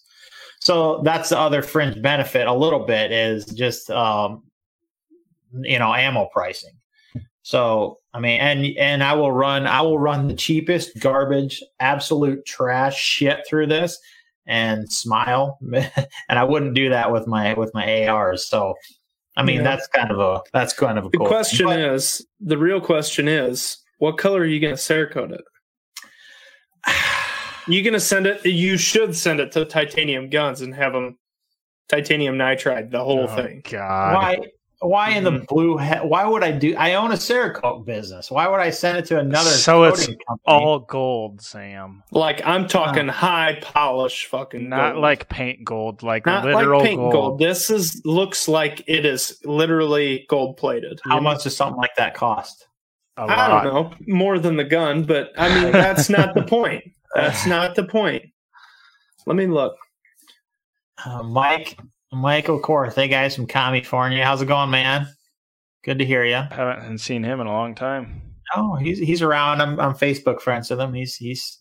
[0.59, 2.47] So that's the other fringe benefit.
[2.47, 4.43] A little bit is just um,
[5.61, 6.73] you know ammo pricing.
[7.41, 12.45] So I mean, and and I will run I will run the cheapest garbage, absolute
[12.45, 13.97] trash shit through this
[14.45, 15.57] and smile.
[15.73, 18.47] and I wouldn't do that with my with my ARs.
[18.47, 18.75] So
[19.37, 19.63] I mean, Yeah.
[19.63, 21.79] that's kind of a that's kind of a The cool question thing.
[21.79, 25.41] is, the real question is, what color are you going to Cerakote it?
[27.71, 28.45] You going to send it?
[28.45, 31.17] You should send it to Titanium Guns and have them
[31.89, 33.61] titanium nitride the whole Oh, thing.
[33.69, 34.13] God.
[34.15, 34.37] why
[34.79, 35.35] why in Mm-hmm.
[35.39, 38.31] the blue he- why would I do I own a Cerakote business.
[38.31, 40.25] Why would I send it to another So it's company?
[40.45, 42.01] All gold, Sam.
[42.11, 45.01] Like I'm talking high polish fucking Not gold.
[45.03, 47.11] like paint gold, like not literal like paint gold.
[47.13, 47.39] gold.
[47.39, 50.99] This is looks like it is literally gold plated.
[51.03, 52.67] how much does something like that cost?
[53.17, 53.63] A I lot.
[53.65, 56.83] don't know more than the gun, but I mean that's not the point.
[57.15, 58.23] That's not the point.
[59.25, 59.75] Let me look.
[61.03, 61.77] Uh, Mike
[62.11, 64.23] Michael Korth, hey guys from California.
[64.23, 65.07] How's it going, man?
[65.83, 66.35] Good to hear you.
[66.35, 68.21] Haven't seen him in a long time.
[68.55, 69.61] Oh, he's he's around.
[69.61, 70.93] I'm I'm Facebook friends with him.
[70.93, 71.57] He's he's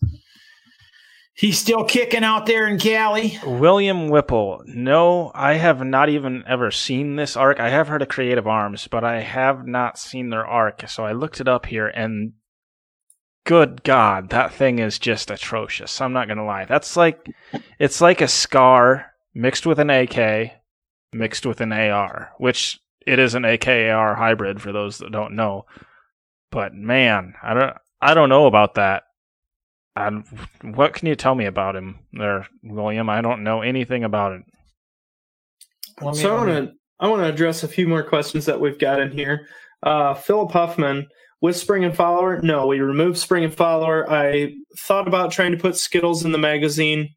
[1.35, 3.39] he's still kicking out there in Cali.
[3.47, 4.63] William Whipple.
[4.67, 7.61] No, I have not even ever seen this arc.
[7.61, 10.89] I have heard of Creative Arms, but I have not seen their arc.
[10.89, 12.33] So I looked it up here, and
[13.45, 16.01] good God, that thing is just atrocious.
[16.01, 16.65] I'm not gonna lie.
[16.65, 17.27] That's like
[17.79, 20.53] it's like a scar mixed with an AK,
[21.13, 25.67] mixed with an AR, which it is an AK-AR hybrid for those that don't know.
[26.51, 29.05] But man, I don't I don't know about that.
[29.97, 30.25] And
[30.63, 33.11] what can you tell me about him there, William?
[33.11, 34.43] I don't know anything about it.
[36.01, 38.79] Me- so I want to I want to address a few more questions that we've
[38.79, 39.49] got in here.
[39.83, 41.07] Uh, Philip Huffman
[41.41, 42.41] with Spring and Follower.
[42.43, 44.11] No, we removed Spring and Follower.
[44.11, 47.15] I thought about trying to put Skittles in the magazine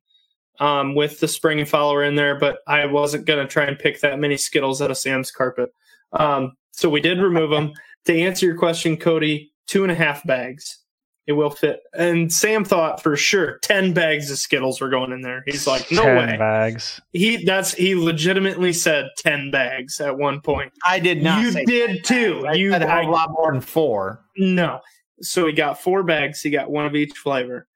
[0.60, 3.78] um, with the Spring and Follower in there, but I wasn't going to try and
[3.78, 5.74] pick that many Skittles out of Sam's carpet.
[6.14, 7.74] Um, so we did remove them.
[8.06, 10.80] to answer your question, Cody, two and a half bags.
[11.26, 11.80] It will fit.
[11.94, 15.44] And Sam thought for sure ten bags of Skittles were going in there.
[15.46, 16.38] He's like, no Ten way.
[16.38, 17.00] bags.
[17.14, 20.74] He that's he legitimately said ten bags at one point.
[20.86, 21.42] I did not.
[21.42, 22.46] you say did too.
[22.48, 24.24] I you said a I, a lot more than four.
[24.38, 24.80] no.
[25.22, 26.42] So he got four bags.
[26.42, 27.68] He got one of each flavor.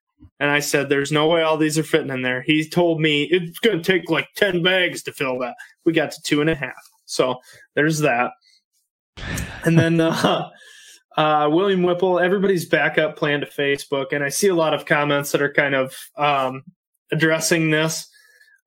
[0.41, 3.23] And I said, "There's no way all these are fitting in there." He told me
[3.31, 5.55] it's going to take like ten bags to fill that.
[5.85, 6.73] We got to two and a half.
[7.05, 7.37] So
[7.75, 8.31] there's that.
[9.63, 10.49] And then uh,
[11.17, 15.31] uh, William Whipple, everybody's backup plan to Facebook, and I see a lot of comments
[15.31, 16.63] that are kind of um,
[17.11, 18.07] addressing this.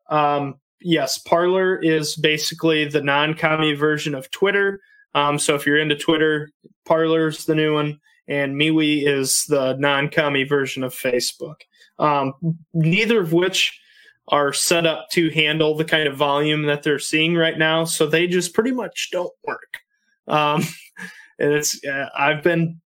[0.09, 4.81] Um, yes, Parler is basically the non-commie version of Twitter.
[5.15, 6.51] Um, so if you're into Twitter,
[6.85, 11.61] Parler's the new one, and MeWe is the non-commie version of Facebook.
[12.01, 12.35] Um,
[12.75, 13.79] neither of which
[14.27, 18.07] are set up to handle the kind of volume that they're seeing right now, so
[18.07, 19.79] they just pretty much don't work.
[21.41, 22.81] And it's uh, I've been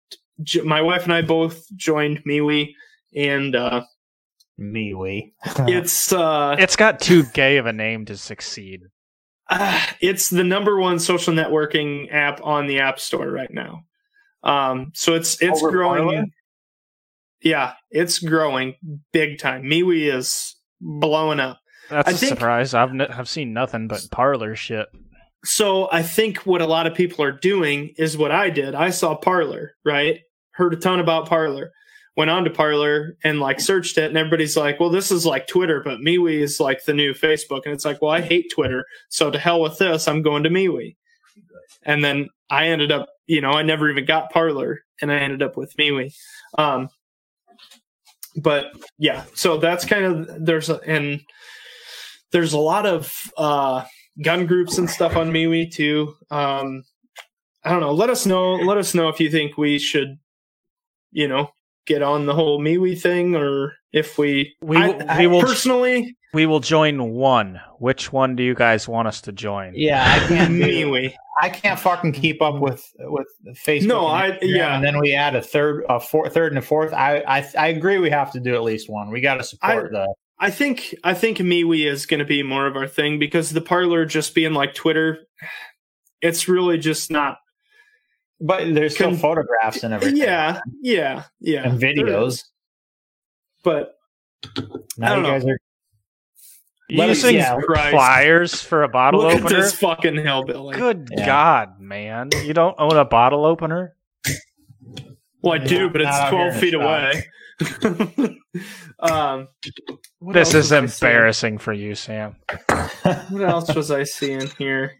[0.64, 2.68] my wife and I both joined MeWe,
[3.16, 3.82] and uh,
[4.58, 5.32] Me, we.
[5.46, 8.82] it's uh, It's got too gay of a name to succeed.
[9.50, 13.84] uh, it's the number one social networking app on the App Store right now.
[14.42, 16.02] Um, so it's it's Over growing.
[16.04, 16.24] Parler?
[17.42, 18.74] Yeah, it's growing
[19.12, 19.62] big time.
[19.64, 21.58] MeWe is blowing up.
[21.90, 22.74] That's I a think- surprise.
[22.74, 24.88] I've n- I've seen nothing but Parler shit.
[25.44, 28.74] So I think what a lot of people are doing is what I did.
[28.74, 30.20] I saw Parler, right?
[30.52, 31.72] Heard a ton about Parler.
[32.16, 35.46] Went on to Parler and like searched it, and everybody's like, "Well, this is like
[35.46, 38.84] Twitter, but MeWe is like the new Facebook." And it's like, "Well, I hate Twitter,
[39.08, 40.06] so to hell with this.
[40.06, 40.94] I'm going to MeWe."
[41.84, 45.42] And then I ended up, you know, I never even got Parler, and I ended
[45.42, 46.12] up with MeWe.
[46.58, 46.90] Um,
[48.36, 51.22] but yeah, so that's kind of there's a, and
[52.30, 53.84] there's a lot of uh
[54.22, 56.14] gun groups and stuff on MeWe too.
[56.30, 56.84] Um,
[57.64, 57.92] I don't know.
[57.92, 58.54] Let us know.
[58.54, 60.18] Let us know if you think we should,
[61.12, 61.50] you know,
[61.86, 66.16] get on the whole MeWe thing, or if we, We I, will- I will- personally
[66.34, 67.60] We will join one.
[67.78, 69.72] Which one do you guys want us to join?
[69.76, 71.14] Yeah, I can't do, MeWe.
[71.40, 73.26] I can't fucking keep up with with
[73.66, 73.86] Facebook.
[73.86, 74.74] No, I- yeah.
[74.76, 76.92] and then we add a third, a fourth, third, and a fourth.
[76.92, 77.98] I I, I agree.
[77.98, 79.10] We have to do at least one.
[79.10, 80.12] We got to support the.
[80.42, 83.60] I think I think MeWe is going to be more of our thing because the
[83.60, 85.18] Parler just being like Twitter,
[86.20, 87.38] it's really just not.
[88.40, 90.16] But there's still photographs and everything.
[90.16, 92.42] Yeah, yeah, yeah, and videos.
[93.62, 93.94] But
[94.98, 95.58] Now I you don't guys are.
[96.88, 97.92] You us- using yeah, Christ.
[97.92, 99.60] pliers for a bottle look at opener?
[99.60, 100.74] this fucking hellbilly.
[100.74, 101.24] Good Yeah.
[101.24, 102.30] God, man!
[102.42, 103.94] You don't own a bottle opener?
[105.40, 107.26] Well, I do, but it's twelve feet the away.
[109.00, 109.48] um,
[110.32, 110.84] this is was I seeing?
[110.84, 112.36] embarrassing for you, Sam.
[113.30, 114.92] What else was I seeing here?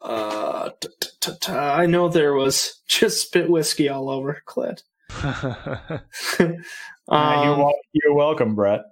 [0.00, 4.82] Uh, t- t- t- t- I know there was just spit whiskey all over Clit.
[6.38, 6.62] You're,
[7.08, 8.82] Um, wel- you're welcome, Brett.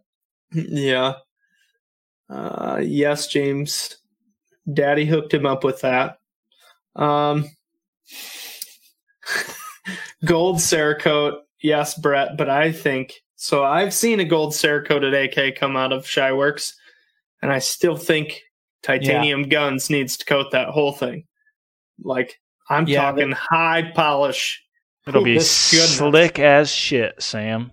[0.53, 1.15] yeah.
[2.31, 3.97] Uh, yes, James.
[4.73, 6.19] Daddy hooked him up with that.
[6.97, 7.49] Um,
[10.25, 11.41] gold Cerakote.
[11.65, 13.65] Yes, Brett, but I think so.
[13.65, 16.75] I've seen a gold Cerakoted AK come out of Shyworks,
[17.41, 18.43] and I still think
[18.83, 21.25] titanium guns needs to coat that whole thing.
[22.03, 22.39] Like
[22.69, 24.63] I'm Yeah, talking high polish.
[25.07, 27.73] It'll be slick as shit, Sam.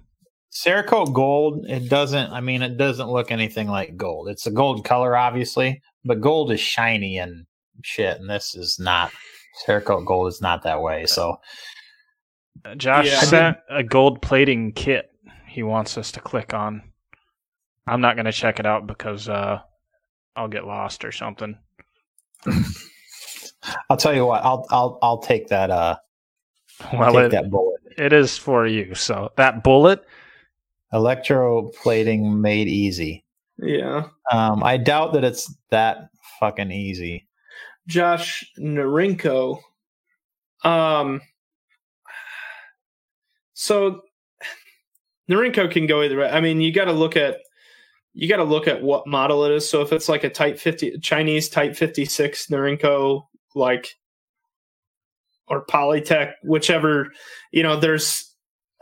[0.54, 1.66] Cerakote gold.
[1.68, 2.32] It doesn't.
[2.32, 4.30] I mean, it doesn't look anything like gold.
[4.30, 7.46] It's a gold color, obviously, but gold is shiny and
[7.84, 8.22] shit.
[8.22, 9.12] And this is not.
[9.68, 11.06] Cerakote gold is not that way.
[11.08, 11.42] So
[12.78, 13.20] Josh Yeah.
[13.22, 15.08] sent a gold plating kit
[15.48, 16.82] he wants us to click on.
[17.88, 19.60] I'm not going to check it out because uh,
[20.36, 21.58] I'll get lost or something.
[23.90, 24.44] I'll tell you what.
[24.44, 25.70] I'll I'll I'll take that.
[25.70, 25.98] Uh,
[26.94, 27.82] Well, take it, that bullet.
[27.98, 28.96] it is for you.
[28.96, 30.04] So that bullet,
[30.94, 33.24] Electroplating made easy.
[33.58, 34.08] Yeah.
[34.32, 37.28] Um, I doubt that it's that fucking easy.
[37.88, 39.60] Josh Norinco.
[40.64, 41.22] Um,
[43.62, 44.02] so
[45.30, 46.30] Norinco can go either way.
[46.30, 47.38] I mean, you got to look at
[48.14, 49.70] you got to look at what model it is.
[49.70, 53.96] So if it's like a Type fifty Chinese Type fifty six Norinco, like
[55.48, 57.12] or Polytech, whichever,
[57.52, 58.34] you know, there's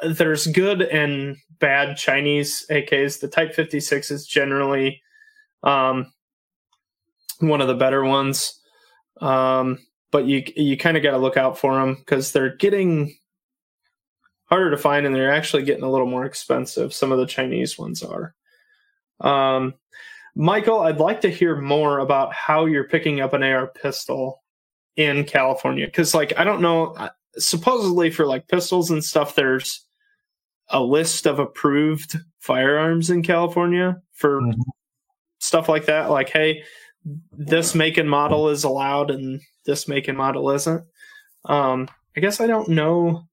[0.01, 3.19] there's good and bad Chinese AKs.
[3.19, 5.01] The Type fifty six is generally
[5.63, 6.11] um,
[7.39, 8.59] one of the better ones
[9.21, 9.77] um,
[10.11, 13.15] but you you kind of got to look out for them because they're getting
[14.49, 16.93] harder to find and they're actually getting a little more expensive.
[16.93, 18.33] Some of the Chinese ones are.
[19.21, 19.75] Um,
[20.35, 24.41] Michael, I'd like to hear more about how you're picking up an AR pistol
[24.95, 26.95] in California because, like, I don't know.
[27.37, 29.85] Supposedly, for like pistols and stuff, there's
[30.69, 34.55] a list of approved firearms in California for Mhm.
[35.39, 36.09] stuff like that.
[36.09, 36.63] Like, hey,
[37.31, 40.83] this make and model is allowed and this make and model isn't.
[41.45, 43.28] Um, I guess I don't know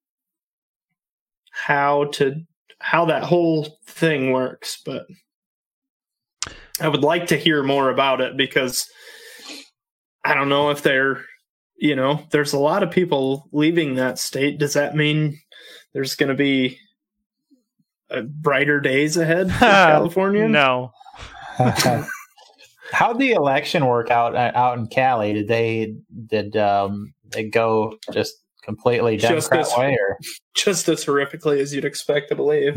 [1.67, 2.43] how to
[2.79, 5.05] how that whole thing works, but
[6.81, 8.89] I would like to hear more about it because
[10.25, 11.25] I don't know if they're
[11.79, 14.59] you know, there's a lot of people leaving that state.
[14.59, 15.39] Does that mean
[15.93, 16.79] there's going to be
[18.11, 20.47] uh, brighter days ahead for California?
[20.49, 20.93] no.
[22.93, 25.33] How'd the election work out uh, out in Cali?
[25.33, 25.97] Did they
[26.27, 28.37] did um they go just
[28.67, 30.19] completely Just Democrat as- way or
[30.55, 32.77] Just as horrifically as you'd expect to believe.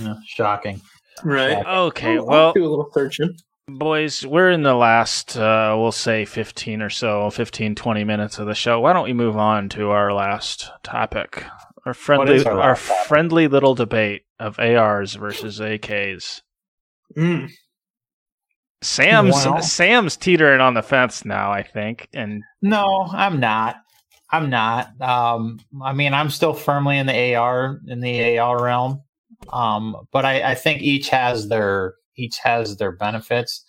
[0.00, 0.80] Yeah, shocking?
[1.24, 1.64] Right.
[1.66, 3.34] Okay, I'll- I'll well, do a little searching.
[3.68, 8.46] boys, we're in the last, uh, we'll say 15 or so, 15, 20 minutes of
[8.46, 8.78] the show.
[8.80, 11.44] Why don't we move on to our last topic?
[11.84, 16.42] Our friendly, our our, friendly little debate of ARs versus AKs.
[17.16, 17.50] Mm.
[18.82, 23.76] Sam's Well- Sam's teetering on the fence now, I think, and No, I'm not.
[24.32, 25.00] I'm not.
[25.00, 29.02] Um, I mean, I'm still firmly in the AR in the AR realm.
[29.52, 33.64] Um, but I, I think each has their each has their benefits.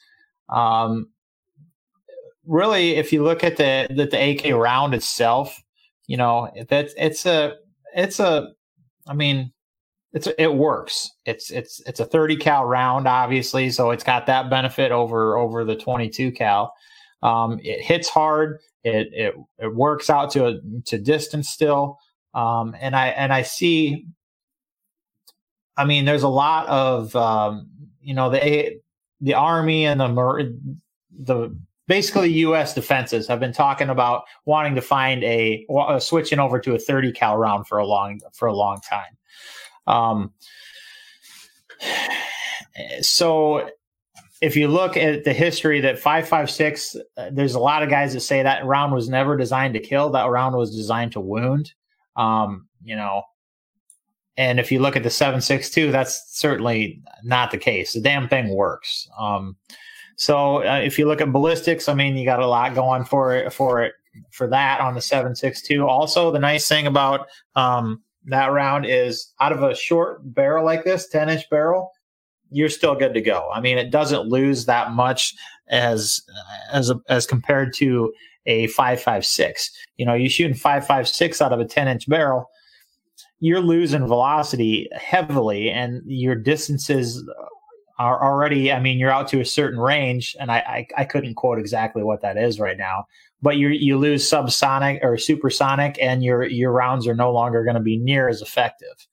[0.50, 1.10] Um,
[2.46, 5.62] really, if you look at the the, the AK round itself,
[6.08, 7.56] you know that's it's a
[7.96, 8.50] it's a.
[9.06, 9.52] I mean,
[10.14, 11.12] it's it works.
[11.26, 15.66] It's it's it's a 30 cal round, obviously, so it's got that benefit over over
[15.66, 16.74] the 22 cal.
[17.22, 18.60] Um, it hits hard.
[18.84, 22.00] It it it works out to a, to distance still.
[22.34, 24.06] Um, and I and I see.
[25.76, 27.70] I mean, there's a lot of um,
[28.02, 28.80] you know the
[29.22, 30.60] the army and the
[31.12, 31.56] the
[31.88, 32.74] basically U.S.
[32.74, 37.12] defenses have been talking about wanting to find a, uh, switching over to a 30
[37.12, 39.18] cal round for a long for a long time.
[39.88, 40.34] Um,
[43.02, 43.70] so
[44.44, 48.20] if you look at the history that 556 uh, there's a lot of guys that
[48.20, 50.10] say that round was never designed to kill.
[50.10, 51.74] That round was designed to wound.
[52.18, 53.24] Um, you know
[54.36, 57.94] and if you look at the 762 that's certainly not the case.
[57.94, 59.08] The damn thing works.
[59.18, 59.56] Um,
[60.18, 63.34] so uh, if you look at ballistics i mean you got a lot going for
[63.36, 63.94] it for it
[64.30, 69.52] for that on the 762 also the nice thing about um, that round is out
[69.52, 71.92] of a short barrel like this 10 inch barrel
[72.54, 73.50] you're still good to go.
[73.54, 75.34] I mean, it doesn't lose that much
[75.70, 76.22] as
[76.72, 78.14] as as compared to
[78.46, 79.72] a 556.
[79.98, 82.50] You know, you shooting 556 out of a 10 inch barrel,
[83.40, 87.24] you're losing velocity heavily, and your distances
[88.00, 88.72] are already.
[88.72, 92.04] I mean, you're out to a certain range, and I I, I couldn't quote exactly
[92.04, 93.06] what that is right now.
[93.42, 97.76] But you you lose subsonic or supersonic, and your your rounds are no longer going
[97.76, 99.08] to be near as effective.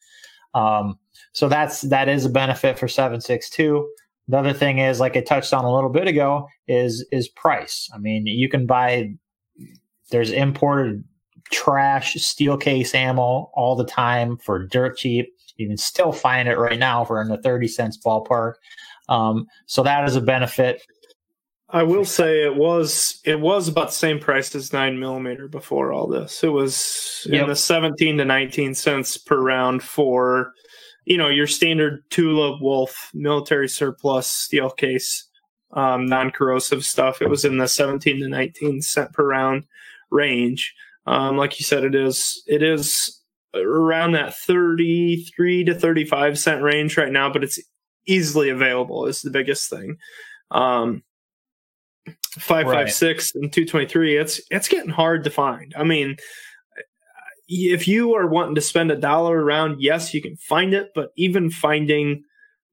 [0.54, 0.98] Um,
[1.32, 3.88] so that's that is a benefit for 762.
[4.28, 7.88] The other thing is, like I touched on a little bit ago, is is price.
[7.94, 9.14] I mean, you can buy
[10.10, 11.04] there's imported
[11.50, 15.28] trash steel case ammo all the time for dirt cheap.
[15.56, 18.54] You can still find it right now for in the 30 cents ballpark.
[19.08, 20.82] Um, so that is a benefit.
[21.68, 25.92] I will say it was it was about the same price as nine millimeter before
[25.92, 26.42] all this.
[26.42, 27.42] It was yep.
[27.42, 30.52] in the 17 to 19 cents per round for
[31.10, 35.28] you know your standard Tula Wolf military surplus steel case,
[35.72, 37.20] um, non-corrosive stuff.
[37.20, 39.64] It was in the 17 to 19 cent per round
[40.12, 40.72] range.
[41.06, 43.20] Um, like you said, it is it is
[43.56, 47.58] around that 33 to 35 cent range right now, but it's
[48.06, 49.06] easily available.
[49.06, 49.96] Is the biggest thing.
[50.52, 51.02] Um,
[52.38, 54.16] five five six and two twenty three.
[54.16, 55.74] It's it's getting hard to find.
[55.76, 56.18] I mean,
[57.50, 61.10] if you are wanting to spend a dollar around, yes, you can find it, but
[61.16, 62.22] even finding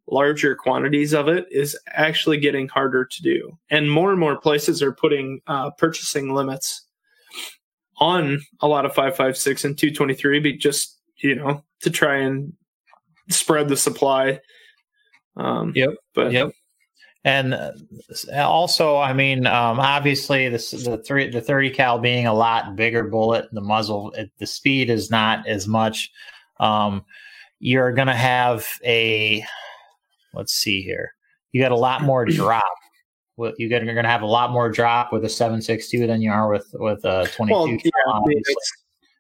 [0.06, 3.58] larger quantities of it is actually getting harder to do.
[3.72, 6.86] And more and more places are putting uh, purchasing limits
[7.98, 12.54] on a lot of 556 and 223, be just, you know, to try and
[13.30, 14.40] spread the supply.
[15.36, 15.96] Um, yep.
[16.14, 16.52] But yep
[17.28, 17.74] and uh,
[18.38, 23.04] also, I mean, um, obviously, this, the three, the thirty cal being a lot bigger
[23.04, 26.10] bullet, the muzzle, it, the speed is not as much.
[26.60, 27.04] Um,
[27.60, 29.44] you're going to have a,
[30.34, 31.14] let's see here,
[31.52, 32.64] you got a lot more drop.
[33.38, 36.08] You get, you're going to have a lot more drop with a seven six two
[36.08, 37.92] than you are with with a twenty two.
[38.08, 38.42] Well, yeah,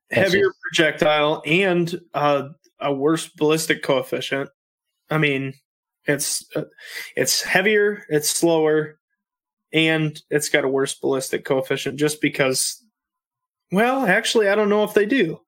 [0.10, 2.50] heavier just, projectile and uh,
[2.80, 4.50] a worse ballistic coefficient.
[5.12, 5.54] I mean,
[6.08, 6.64] it's uh,
[7.16, 9.00] it's heavier, it's slower,
[9.74, 12.84] and it's got a worse ballistic coefficient just because.
[13.72, 15.42] Well, actually, I don't know if they do.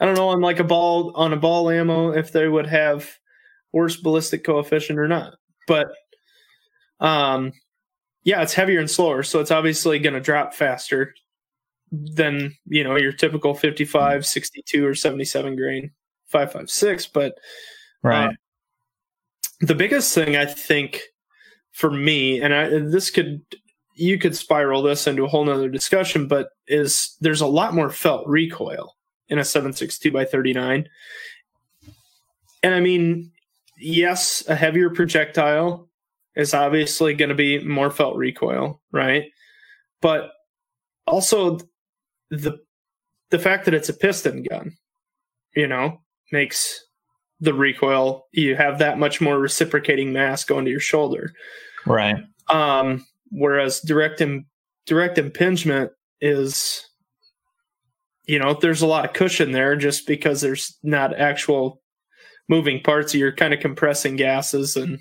[0.00, 3.10] I don't know on like a ball on a ball ammo if they would have
[3.72, 5.34] worse ballistic coefficient or not.
[5.66, 5.88] But
[7.00, 7.52] um
[8.24, 11.14] yeah, it's heavier and slower, so it's obviously going to drop faster
[11.90, 15.92] than, you know, your typical 55, 62 or 77 grain
[16.26, 17.38] 556, but
[18.02, 18.26] right.
[18.26, 18.32] Uh,
[19.60, 21.02] the biggest thing I think
[21.72, 23.42] for me, and I, this could
[23.94, 27.90] you could spiral this into a whole nother discussion, but is there's a lot more
[27.90, 28.96] felt recoil
[29.28, 30.88] in a 762 by 39.
[32.62, 33.32] And I mean,
[33.76, 35.88] yes, a heavier projectile
[36.36, 39.24] is obviously going to be more felt recoil, right?
[40.00, 40.30] But
[41.06, 41.58] also
[42.30, 42.58] the
[43.30, 44.76] the fact that it's a piston gun,
[45.54, 46.00] you know,
[46.32, 46.84] makes
[47.40, 51.32] the recoil, you have that much more reciprocating mass going to your shoulder.
[51.86, 52.16] Right.
[52.48, 54.46] Um, whereas direct Im-
[54.86, 56.88] direct impingement is
[58.28, 61.80] you know, there's a lot of cushion there just because there's not actual
[62.46, 63.14] moving parts.
[63.14, 65.00] You're kind of compressing gases and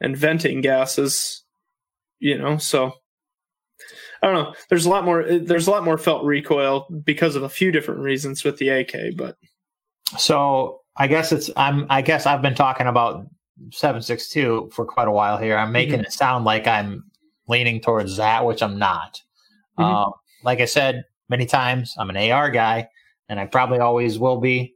[0.00, 1.44] and venting gases,
[2.20, 2.92] you know, so
[4.22, 4.54] I don't know.
[4.68, 5.24] There's a lot more.
[5.24, 9.16] There's a lot more felt recoil because of a few different reasons with the AK,
[9.16, 9.36] but
[10.18, 13.26] so I guess it's I'm I guess I've been talking about
[13.70, 15.56] 762 for quite a while here.
[15.56, 16.04] I'm making mm-hmm.
[16.04, 17.04] it sound like I'm
[17.48, 19.20] leaning towards that, which I'm not.
[19.78, 19.84] Mm-hmm.
[19.84, 20.12] Um,
[20.44, 22.88] like I said many times, I'm an AR guy,
[23.28, 24.74] and I probably always will be.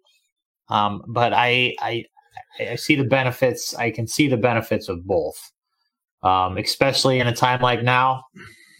[0.68, 2.04] Um, but I, I
[2.58, 3.74] I see the benefits.
[3.74, 5.52] I can see the benefits of both,
[6.22, 8.24] um, especially in a time like now.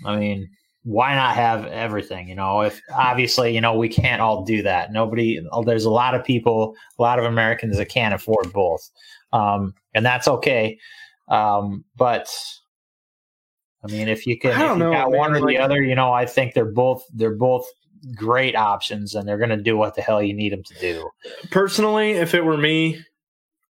[0.05, 0.49] I mean,
[0.87, 2.29] why not have everything?
[2.29, 4.93] You know, if obviously, you know, we can't all do that.
[4.93, 8.89] Nobody, there's a lot of people, a lot of Americans that can't afford both.
[9.33, 10.79] Um, and that's okay.
[11.27, 12.29] Um, but
[13.83, 15.83] I mean, if you can, if you know, got man, one or like, the other,
[15.83, 17.67] you know, I think they're both, they're both
[18.15, 21.11] great options, and they're going to do what the hell you need them to do.
[21.51, 23.03] Personally, if it were me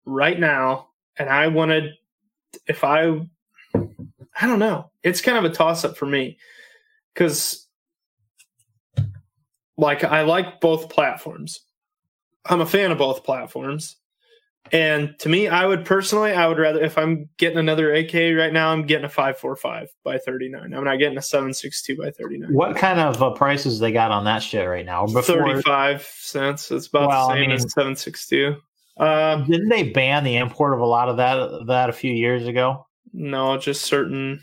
[0.05, 0.89] right now,
[1.19, 1.95] and I wanted,
[2.67, 3.23] if I,
[3.75, 6.37] I don't know, it's kind of a toss up for me
[7.17, 7.67] because,
[9.79, 11.61] like, I like both platforms.
[12.45, 13.97] I'm a fan of both platforms.
[14.73, 18.53] And to me, I would personally, I would rather if I'm getting another AK right
[18.53, 20.75] now, I'm getting a five four five by thirty nine.
[20.75, 22.53] I'm not getting a seven six two by thirty nine.
[22.53, 25.07] What kind of uh, prices they got on that shit right now?
[25.07, 26.73] Thirty five cents.
[26.73, 28.57] It's about Well, the I same mean- as seven six two.
[28.99, 32.47] Um, didn't they ban the import of a lot of that that a few years
[32.49, 32.87] ago?
[33.13, 34.41] no, just certain.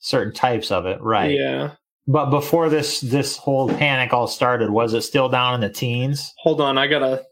[0.00, 1.30] Certain types of it, right?
[1.30, 1.72] Yeah.
[2.08, 6.32] But before this this whole panic all started, was it still down in the teens?
[6.38, 7.24] Hold on, I gotta.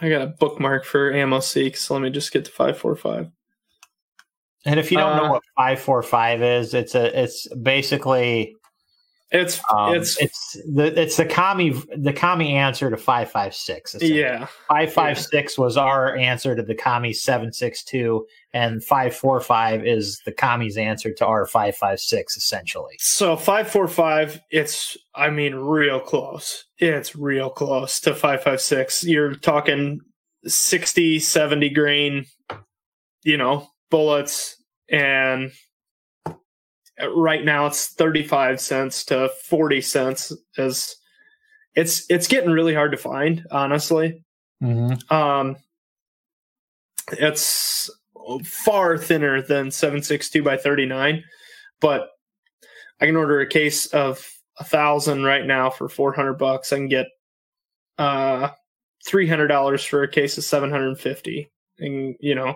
[0.00, 3.28] I got a bookmark for AmmoSeek, so let me just get to five four five.
[4.64, 8.56] And if you don't know Uh, what five four five is, it's a it's basically
[9.32, 13.96] It's um, it's, it's the it's the commie the commie answer to five five six.
[14.00, 19.16] yeah five five six was our answer to the commie seven six two, and five
[19.16, 22.36] four five is the commie's answer to our five five six.
[22.36, 26.66] Essentially, So five four five, it's I mean real close.
[26.78, 29.02] It's real close to five five six.
[29.02, 30.00] You're talking
[30.44, 32.26] 60, 70 grain,
[33.22, 34.56] you know, bullets,
[34.90, 35.52] and
[37.14, 40.32] right now it's thirty five cents to forty cents.
[40.56, 40.96] As
[41.74, 44.24] it's it's getting really hard to find, honestly.
[45.10, 45.56] Um,
[47.12, 47.90] it's
[48.44, 51.24] far thinner than 762 by 39,
[51.80, 52.10] but
[53.00, 54.24] I can order a case of
[54.58, 56.72] a thousand right now for 400 bucks.
[56.72, 57.08] I can get
[57.98, 58.50] uh
[59.06, 62.54] $300 for a case of 750 and you know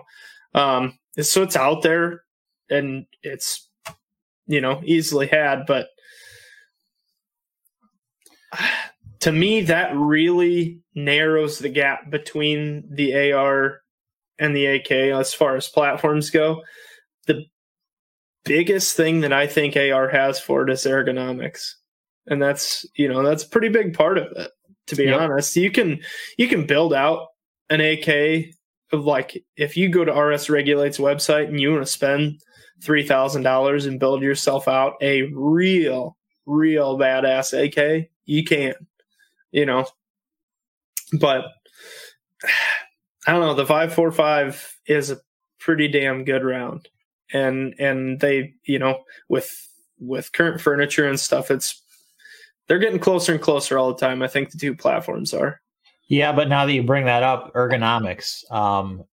[0.55, 2.23] um so it's out there
[2.69, 3.66] and it's
[4.47, 5.87] you know easily had but
[9.19, 13.81] to me that really narrows the gap between the AR
[14.39, 16.61] and the AK as far as platforms go.
[17.25, 17.45] The
[18.45, 21.71] biggest thing that I think AR has for it is ergonomics.
[22.27, 24.51] And that's, you know, that's a pretty big part of it,
[24.87, 25.19] to be Yep.
[25.19, 25.55] honest.
[25.55, 25.99] You can
[26.37, 27.27] you can build out
[27.69, 28.53] an AK
[28.91, 32.41] of like if you go to RS Regulate's website and you want to spend
[32.81, 38.73] three thousand dollars and build yourself out a real, real badass AK, you can.
[39.51, 39.85] You know.
[41.19, 41.45] But
[43.27, 43.55] I don't know.
[43.55, 45.19] The five four five is a
[45.59, 46.87] pretty damn good round,
[47.33, 49.51] and and they you know with
[49.99, 51.81] with current furniture and stuff, it's
[52.67, 54.21] they're getting closer and closer all the time.
[54.21, 55.61] I think the two platforms are.
[56.07, 56.31] yeah.
[56.33, 59.03] But now that you bring that up, ergonomics, um,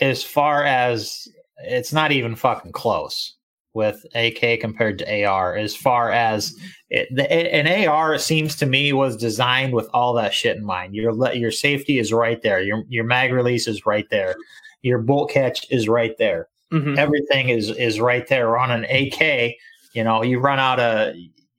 [0.00, 1.26] as far as
[1.64, 3.34] it's not even fucking close
[3.72, 5.56] with AK compared to AR.
[5.56, 6.54] As far as
[6.88, 10.94] it, the, an AR seems to me was designed with all that shit in mind.
[10.94, 12.60] Your your safety is right there.
[12.60, 14.34] Your your mag release is right there.
[14.82, 16.48] Your bolt catch is right there.
[16.72, 16.96] Mhm.
[16.98, 18.58] Everything is is right there.
[18.58, 19.56] On an AK,
[19.92, 21.14] you know, you run out of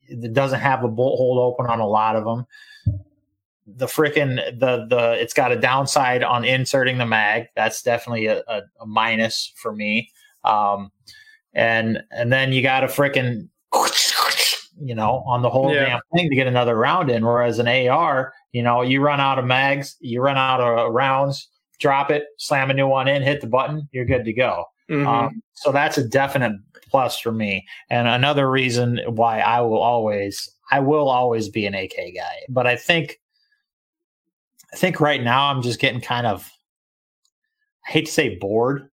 [0.08, 2.46] it doesn't have a bolt hold open on a lot of them.
[3.66, 7.46] The freaking the the it's got a downside on inserting the mag.
[7.54, 10.10] That's definitely a, a, a minus for me.
[10.44, 10.90] Um,
[11.54, 13.48] and and then you got a freaking
[14.80, 15.84] you know on the whole Yeah.
[15.86, 17.24] damn thing to get another round in.
[17.24, 21.48] Whereas an AR, you know, you run out of mags, you run out of rounds,
[21.78, 24.64] drop it, slam a new one in, hit the button, you're good to go.
[24.90, 25.06] Mhm.
[25.06, 26.52] Um, so that's a definite
[26.90, 27.64] plus for me.
[27.90, 32.36] And another reason why I will always, I will always be an AK guy.
[32.48, 33.18] But I think,
[34.72, 36.50] I think right now I'm just getting kind of,
[37.86, 38.88] I hate to say bored,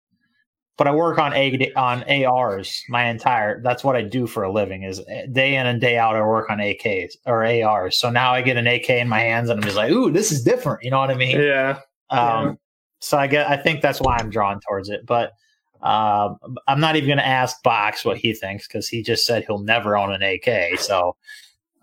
[0.77, 3.61] but I work on A on ARs my entire.
[3.61, 4.83] That's what I do for a living.
[4.83, 5.01] Is
[5.31, 7.97] day in and day out I work on AKs or ARs.
[7.97, 10.31] So now I get an AK in my hands and I'm just like, ooh, this
[10.31, 10.83] is different.
[10.83, 11.41] You know what I mean?
[11.41, 11.79] yeah.
[12.09, 12.53] Um, Yeah.
[13.01, 15.05] So I get, I think that's why I'm drawn towards it.
[15.05, 15.33] But
[15.81, 19.45] um, I'm not even going to ask Box what he thinks because he just said
[19.45, 20.79] he'll never own an AK.
[20.79, 21.15] So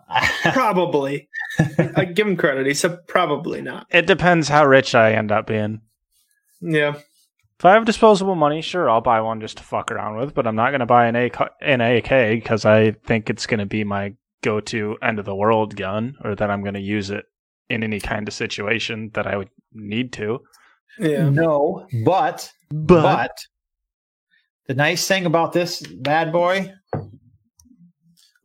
[0.52, 1.28] Probably.
[1.96, 2.66] I give him credit.
[2.66, 3.86] He said probably not.
[3.90, 5.80] It depends how rich I end up being.
[6.60, 6.96] Yeah.
[7.58, 10.46] If I have disposable money, sure, I'll buy one just to fuck around with, but
[10.46, 13.66] I'm not going to buy an, AK, an AK because I think it's going to
[13.66, 17.10] be my go to end of the world gun or that I'm going to use
[17.10, 17.24] it
[17.70, 20.40] in any kind of situation that I would need to.
[20.98, 21.28] Yeah.
[21.28, 23.36] no, but but
[24.66, 26.72] the nice thing about this bad boy,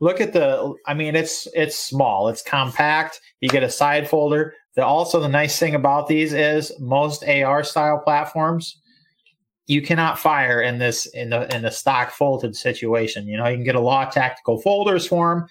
[0.02, 0.74] look at the.
[0.86, 3.22] I mean, it's it's small, it's compact.
[3.40, 4.54] You get a side folder.
[4.76, 8.78] The also the nice thing about these is most AR style platforms,
[9.68, 13.28] you cannot fire in this in the in the stock folded situation.
[13.28, 15.48] You know, you can get a LAW Tactical folders for them,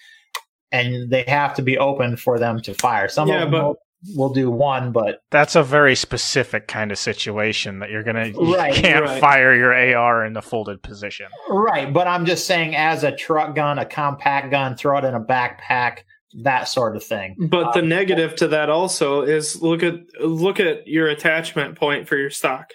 [0.73, 3.09] and they have to be open for them to fire.
[3.09, 3.77] Some Yeah, of them but-
[4.07, 8.27] will, will do one, but That's a very specific kind of situation that you're gonna
[8.29, 9.21] you Right, can't right.
[9.21, 11.27] fire your AR in the folded position.
[11.49, 11.93] right.
[11.93, 15.21] But I'm just saying, as a truck gun, a compact gun, throw it in a
[15.21, 15.99] backpack,
[16.43, 17.35] that sort of thing.
[17.39, 22.07] But the Um, negative to that also is look at look at your attachment point
[22.09, 22.71] for your stock.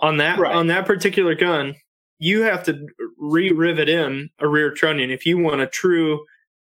[0.00, 0.54] On that Right.
[0.54, 1.74] on that particular gun,
[2.18, 2.86] you have to
[3.18, 6.24] re-rivet in a rear trunnion if you want a true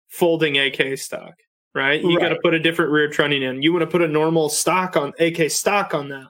[0.10, 1.34] folding AK stock,
[1.74, 2.02] right?
[2.02, 3.62] You got to put a different rear trunnion in.
[3.62, 6.28] You want to put a normal stock on AK stock on that.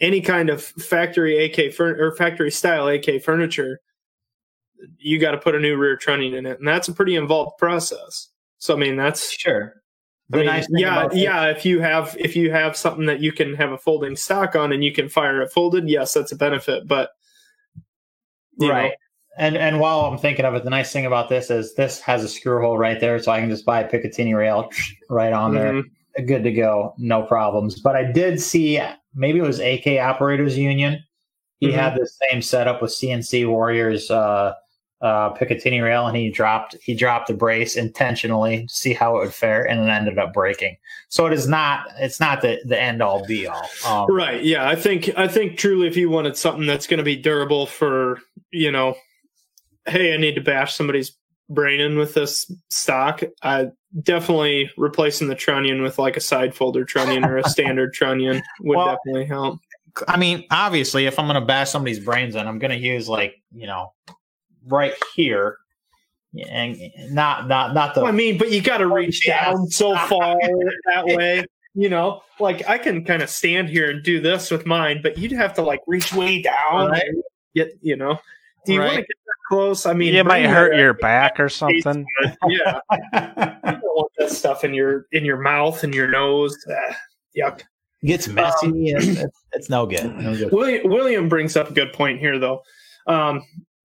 [0.00, 3.80] Any kind of factory AK furn- or factory style AK furniture,
[4.98, 7.58] you got to put a new rear trunnion in it, and that's a pretty involved
[7.58, 8.28] process.
[8.58, 9.74] So I mean, that's Sure.
[10.32, 11.46] I mean, nice yeah, yeah.
[11.46, 14.72] If you have if you have something that you can have a folding stock on
[14.72, 16.86] and you can fire it folded, yes, that's a benefit.
[16.86, 17.10] But
[18.60, 18.92] know, right.
[19.40, 22.22] And and while I'm thinking of it, the nice thing about this is this has
[22.22, 24.68] a screw hole right there, so I can just buy a Picatinny rail
[25.10, 26.26] right on there, mhm.
[26.26, 27.80] good to go, no problems.
[27.80, 28.78] But I did see
[29.14, 31.02] maybe it was AK Operators Union.
[31.58, 31.72] He Mhm.
[31.74, 34.52] had the same setup with CNC Warriors uh,
[35.00, 39.20] uh, Picatinny rail, and he dropped he dropped the brace intentionally to see how it
[39.20, 40.76] would fare, and it ended up breaking.
[41.08, 43.66] So it is not it's not the the end all be all.
[43.86, 44.44] Um, right?
[44.44, 47.64] Yeah, I think I think truly, if you wanted something that's going to be durable
[47.64, 48.18] for
[48.52, 48.96] you know,
[49.90, 51.16] hey, I need to bash somebody's
[51.50, 53.22] brain in with this stock.
[53.42, 53.68] I
[54.02, 58.76] definitely replacing the trunnion with like a side folder trunnion or a standard trunnion would
[58.76, 59.58] Well, definitely help.
[60.06, 63.08] I mean, obviously, if I'm going to bash somebody's brains in, I'm going to use
[63.08, 63.92] like you know,
[64.66, 65.58] right here,
[66.48, 66.78] and
[67.10, 68.02] not not not the.
[68.02, 70.38] I mean, but you got to reach down so far
[70.86, 71.44] that way.
[71.74, 75.18] You know, like I can kind of stand here and do this with mine, but
[75.18, 76.90] you'd have to like reach way down.
[76.90, 77.04] Right.
[77.54, 78.20] Get you know.
[78.66, 79.86] Do you want to get that close?
[79.86, 82.06] I mean, it might hurt your back or something.
[82.46, 86.56] Yeah, you don't want that stuff in your in your mouth and your nose.
[86.70, 86.96] Ah,
[87.36, 87.62] yuck.
[88.02, 88.66] Gets messy.
[88.66, 90.16] and it's, it's no good.
[90.16, 90.50] No good.
[90.52, 92.62] William, William brings up a good point here, though.
[93.06, 93.42] Um,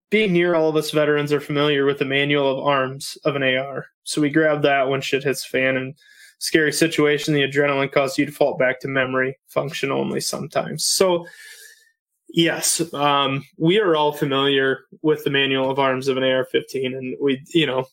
[0.08, 3.42] being near all of us veterans are familiar with the manual of arms of an
[3.42, 3.86] AR.
[4.04, 5.94] So we grab that when shit hits fan and
[6.38, 10.86] scary situation, the adrenaline causes you to fall back to memory function only sometimes.
[10.86, 11.26] So
[12.28, 17.16] yes, um, we are all familiar with the manual of arms of an AR-15, and
[17.20, 17.86] we, you know,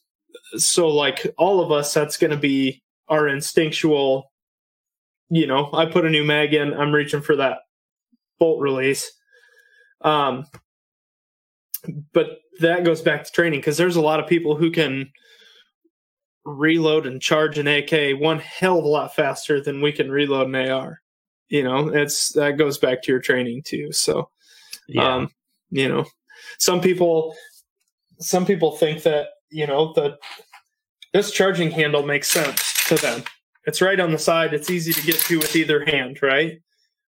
[0.55, 4.31] so like all of us, that's going to be our instinctual.
[5.29, 7.59] You know, I put a new mag in, I'm reaching for that
[8.39, 9.11] bolt release.
[10.01, 10.45] Um,
[12.13, 15.11] but that goes back to training because there's a lot of people who can
[16.45, 20.47] reload and charge an AK one hell of a lot faster than we can reload
[20.47, 20.99] an AR.
[21.49, 23.91] You know, it's that goes back to your training too.
[23.91, 24.29] So,
[24.87, 25.15] Yeah.
[25.15, 25.31] um,
[25.69, 26.05] you know,
[26.57, 27.35] some people,
[28.19, 30.17] some people think that you know the
[31.13, 33.23] this charging handle makes sense to them.
[33.65, 34.53] It's right on the side.
[34.53, 36.59] It's easy to get to with either hand, right?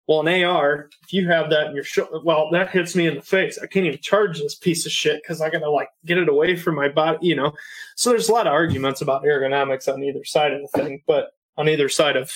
[0.06, 3.16] Well, an AR, if you have that in your shoulder, well, that hits me in
[3.16, 3.58] the face.
[3.60, 6.54] I can't even charge this piece of shit because I gotta like get it away
[6.54, 7.52] from my body, you know.
[7.96, 11.30] So there's a lot of arguments about ergonomics on either side of the thing, but
[11.56, 12.32] on either side of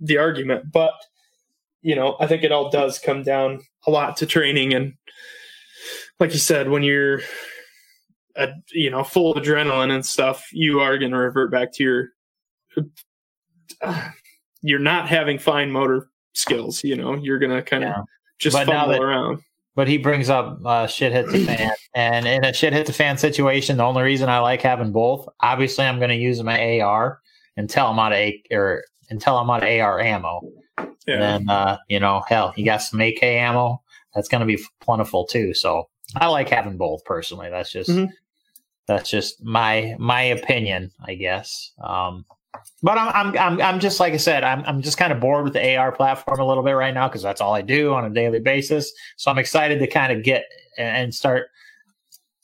[0.00, 0.72] the argument.
[0.72, 0.94] But
[1.82, 4.94] you know, I think it all does come down a lot to training and,
[6.20, 7.20] like you said, when you're,
[8.36, 11.82] uh, you know, full of adrenaline and stuff, you are going to revert back to
[11.82, 12.08] your.
[14.62, 16.84] you're not having fine motor skills.
[16.84, 18.02] You know, you're going to kind of Yeah.
[18.38, 19.40] just But fumble that- around.
[19.74, 22.92] But he brings up uh, shit hit the fan, and in a shit hit the
[22.92, 26.80] fan situation, the only reason I like having both, obviously, I'm going to use my
[26.82, 27.20] AR
[27.56, 30.42] until I'm out of A or until I'm out of AR ammo.
[30.78, 31.14] Yeah.
[31.14, 33.82] And then, uh, you know, hell, you got some AK ammo.
[34.14, 35.54] That's going to be plentiful too.
[35.54, 37.48] So I like having both personally.
[37.50, 38.10] That's just Mhm.
[38.86, 41.72] that's just my my opinion, I guess.
[41.82, 42.24] Um,
[42.82, 45.44] but I'm, I'm I'm I'm just like I said, I'm I'm just kind of bored
[45.44, 48.04] with the AR platform a little bit right now because that's all I do on
[48.04, 48.92] a daily basis.
[49.16, 50.44] So I'm excited to kind of get
[50.78, 51.48] and start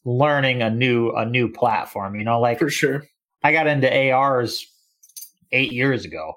[0.04, 2.14] learning a new a new platform.
[2.16, 3.04] You know, like For sure.
[3.44, 4.66] I got into ARs
[5.52, 6.34] eight years ago.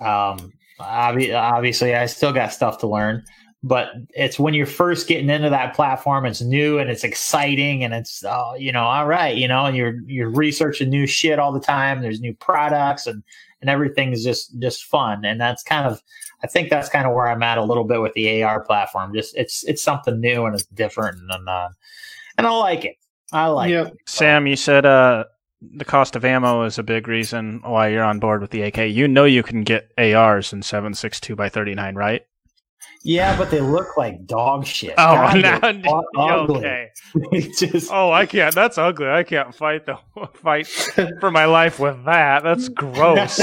[0.00, 3.24] Um, obviously, I still got stuff to learn,
[3.62, 7.94] but it's when you're first getting into that platform, it's new and it's exciting, and
[7.94, 11.52] it's oh, you know, all right, you know, and you're you're researching new shit all
[11.52, 12.00] the time.
[12.00, 13.22] There's new products and
[13.60, 16.02] and everything is just just fun, and that's kind of
[16.42, 19.14] I think that's kind of where I'm at a little bit with the AR platform.
[19.14, 21.68] Just it's it's something new and it's different, and uh,
[22.36, 22.96] and I like it.
[23.32, 23.86] I like yeah.
[23.86, 23.94] it.
[24.06, 25.24] Sam, you said uh,
[25.76, 28.78] the cost of ammo is a big reason why you're on board with the AK.
[28.90, 32.22] You know you can get ARs in 7.62 by 39, right?
[33.04, 34.94] Yeah, but they look like dog shit.
[34.98, 36.58] Oh, God, now, ugly.
[36.58, 36.88] okay.
[37.58, 38.54] Just Oh, I can't.
[38.54, 39.08] That's ugly.
[39.08, 39.98] I can't fight the
[40.34, 40.66] fight
[41.20, 42.42] for my life with that.
[42.44, 43.40] That's gross.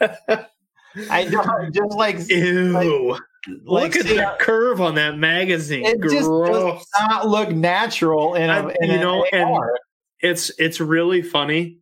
[0.00, 3.12] I don't just like Ew.
[3.12, 3.20] like
[3.64, 5.84] Look at see, the curve on that magazine.
[5.84, 9.78] it just does not look natural in a I- in you an know, and- AR.
[10.20, 11.78] It's it's really funny.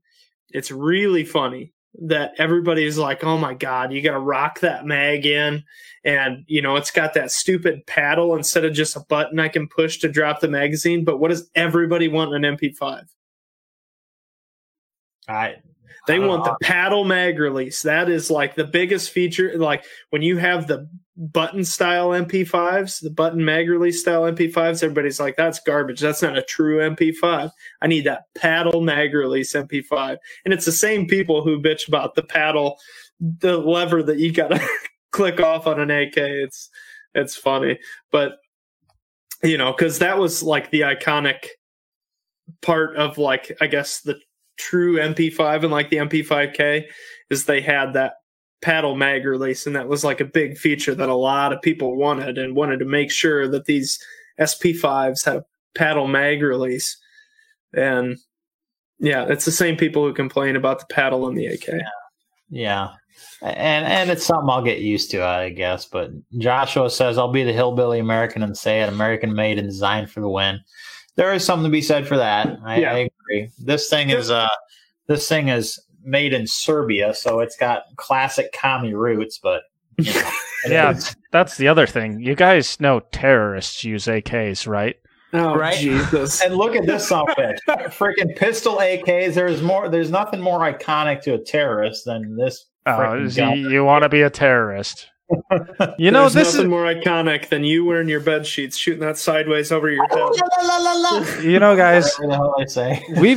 [0.50, 1.72] It's really funny
[2.06, 5.64] that everybody's like, "Oh my god, you got to rock that mag in."
[6.04, 9.68] And you know, it's got that stupid paddle instead of just a button I can
[9.68, 11.04] push to drop the magazine.
[11.04, 13.04] But what does everybody want in an MP5?
[15.28, 15.56] I
[16.06, 17.82] They want the paddle mag release.
[17.82, 19.56] That is like the biggest feature.
[19.56, 25.20] Like when you have the button style MP5s, the button mag release style MP5s, everybody's
[25.20, 26.00] like, that's garbage.
[26.00, 27.50] That's not a true MP5.
[27.80, 30.16] I need that paddle mag release MP5.
[30.44, 32.78] And it's the same people who bitch about the paddle,
[33.20, 34.68] the lever that you got to
[35.12, 36.16] click off on an AK.
[36.16, 36.68] It's,
[37.14, 37.78] it's funny.
[38.10, 38.38] But,
[39.42, 41.46] you know, because that was like the iconic
[42.60, 44.18] part of like, I guess the
[44.56, 46.84] true MP5 and like the MP5K
[47.30, 48.14] is they had that
[48.62, 51.96] paddle mag release and that was like a big feature that a lot of people
[51.96, 53.98] wanted and wanted to make sure that these
[54.40, 55.44] SP5s had a
[55.74, 56.96] paddle mag release
[57.74, 58.16] and
[59.00, 61.68] yeah it's the same people who complain about the paddle in the AK
[62.48, 62.90] Yeah.
[63.42, 65.86] And and it's something I'll get used to, I guess.
[65.86, 70.10] But Joshua says I'll be the hillbilly American and say it, American made and designed
[70.10, 70.60] for the win.
[71.16, 72.58] There is something to be said for that.
[72.64, 72.92] I, Yeah.
[72.94, 73.50] I agree.
[73.58, 74.48] This thing is uh
[75.06, 79.62] this thing is made in Serbia, so it's got classic commie roots, but
[79.98, 80.30] you know,
[80.68, 80.90] Yeah.
[80.92, 82.20] is- That's the other thing.
[82.20, 84.96] You guys know terrorists use AKs, right?
[85.36, 85.76] oh Right?
[85.76, 87.58] jesus And look at this son of a bitch.
[87.92, 89.34] Freaking pistol AKs.
[89.34, 93.40] There's more there's nothing more iconic to a terrorist than this uh, Oh, frickin' so
[93.40, 93.58] gun.
[93.58, 95.08] you, want to be a terrorist.
[95.98, 99.00] You know, There's this nothing is more iconic than you wearing your bed sheets shooting
[99.00, 102.14] that sideways over your head you know, guys.
[102.18, 103.04] Whatever the hell they say.
[103.18, 103.36] We've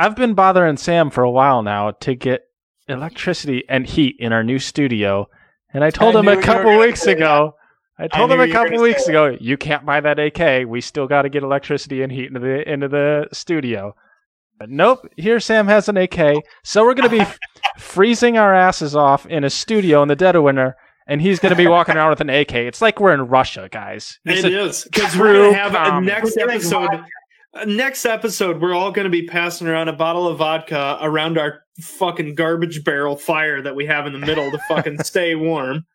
[0.00, 2.42] I've been bothering Sam for a while now to get
[2.88, 5.28] electricity and heat in our new studio,
[5.74, 7.54] and I told I him a couple weeks ago.
[7.98, 10.66] I told knew him a you couple weeks ago, you can't buy that AK.
[10.66, 13.94] We still got to get electricity and heat into the into the studio.
[14.58, 16.42] But nope, here Sam has an AK.
[16.64, 17.30] So we're going to be
[17.78, 20.76] freezing our asses off in a studio in the dead of winter,
[21.06, 22.54] and he's going to be walking around with an AK.
[22.54, 24.18] It's like we're in Russia, guys.
[24.24, 27.04] It's It a- is because we're gonna have a next We're episode.
[27.54, 27.68] Vodka.
[27.68, 31.38] uh, Next episode, we're all going to be passing around a bottle of vodka around
[31.38, 35.86] our fucking garbage barrel fire that we have in the middle to fucking stay warm.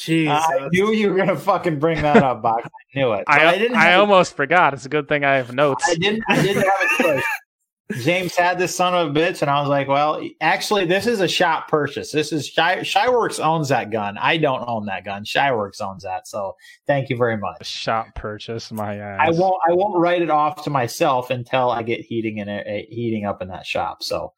[0.00, 2.66] Jesus, I knew you were gonna fucking bring that up, Box.
[2.66, 3.24] I knew it.
[3.26, 3.76] I, I didn't.
[3.76, 4.74] I have, almost forgot.
[4.74, 5.84] It's a good thing I have notes.
[5.88, 6.24] I didn't.
[6.28, 7.24] I didn't have a choice.
[7.92, 11.20] James had this son of a bitch, and I was like, "Well, actually, this is
[11.20, 12.10] a shop purchase.
[12.12, 14.16] This is Shy, Shyworks owns that gun.
[14.16, 15.24] I don't own that gun.
[15.24, 16.26] Shyworks owns that.
[16.26, 16.56] So,
[16.86, 17.66] thank you very much.
[17.66, 19.20] Shop purchase, my ass.
[19.22, 19.56] I won't.
[19.68, 23.26] I won't write it off to myself until I get heating in it, uh, heating
[23.26, 24.02] up in that shop.
[24.02, 24.32] So,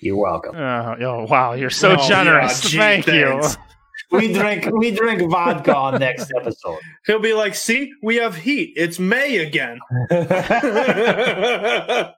[0.00, 0.54] you're welcome.
[0.56, 2.62] Oh, oh, wow, you're so Oh, generous.
[2.64, 3.56] yeah, gee, Thank thanks.
[4.10, 4.68] We drink.
[4.72, 6.78] We drink vodka on next episode.
[7.06, 8.74] he'll be like, "See, we have heat.
[8.76, 9.78] It's May again."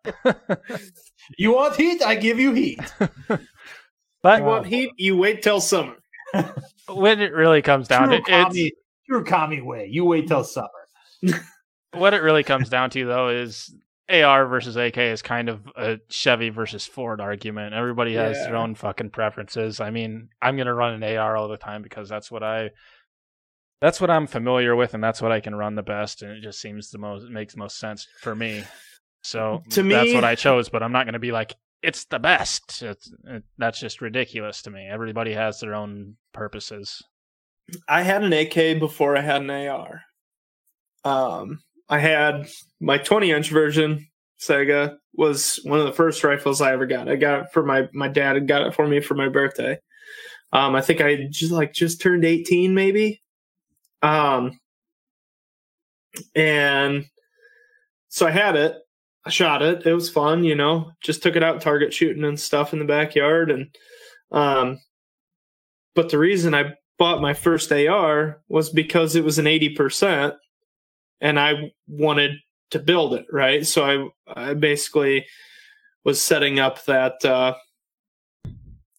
[1.36, 2.02] you want heat?
[2.02, 2.80] I give you heat.
[3.28, 3.46] But you
[4.22, 4.92] But want heat?
[4.96, 5.96] You wait till summer.
[6.88, 8.72] when it really comes down to True it, it's, commie,
[9.08, 9.88] true commie way.
[9.90, 10.68] You wait till summer.
[11.92, 13.74] what it really comes down to though is
[14.10, 17.74] AR versus AK is kind of a Chevy versus Ford argument.
[17.74, 19.80] Everybody has their own fucking preferences.
[19.80, 22.70] I mean, I'm gonna run an AR all the time because that's what I
[23.80, 26.42] that's what I'm familiar with and that's what I can run the best and it
[26.42, 28.64] just seems the most makes most sense for me.
[29.22, 32.18] So To me, that's what I chose, but I'm not gonna be like it's the
[32.18, 32.82] best.
[32.82, 34.88] It's, it, that's just ridiculous to me.
[34.90, 37.02] Everybody has their own purposes.
[37.88, 40.02] I had an AK before I had an AR.
[41.04, 42.48] Um, I had
[42.80, 44.06] my 20 inch version.
[44.40, 47.08] Saiga was one of the first rifles I ever got.
[47.08, 49.78] I got it for my my dad got it for me for my birthday.
[50.52, 53.22] Um, I think I just like just turned 18 maybe.
[54.02, 54.58] Um,
[56.34, 57.06] and
[58.08, 58.76] so I had it.
[59.24, 59.86] I shot it.
[59.86, 60.90] It was fun, you know.
[61.02, 63.74] Just took it out target shooting and stuff in the backyard and
[64.32, 64.78] um
[65.94, 70.34] but the reason I bought my first AR was because it was an 80%
[71.22, 72.32] and I wanted
[72.72, 73.66] to build it, right?
[73.66, 75.24] So I I basically
[76.04, 77.54] was setting up that uh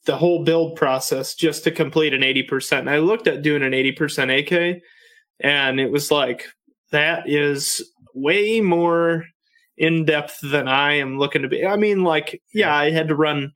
[0.05, 2.79] the whole build process just to complete an 80%.
[2.79, 4.81] And I looked at doing an 80% AK
[5.39, 6.47] and it was like
[6.91, 7.81] that is
[8.13, 9.23] way more
[9.77, 11.65] in depth than I am looking to be.
[11.65, 13.53] I mean like yeah, I had to run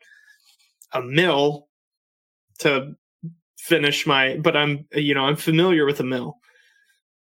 [0.94, 1.68] a mill
[2.60, 2.96] to
[3.58, 6.38] finish my, but I'm you know I'm familiar with a mill.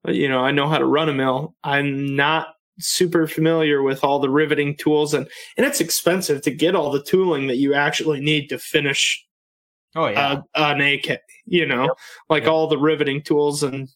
[0.07, 1.55] You know I know how to run a mill.
[1.65, 2.49] I'm not
[2.81, 7.03] super familiar with all the riveting tools and and it's expensive to get all the
[7.03, 9.25] tooling that you actually need to finish
[9.95, 10.41] Oh yeah.
[10.57, 11.21] uh, an AK.
[11.47, 11.91] You know, Yep.
[12.31, 12.53] like Yep.
[12.53, 13.89] all the riveting tools and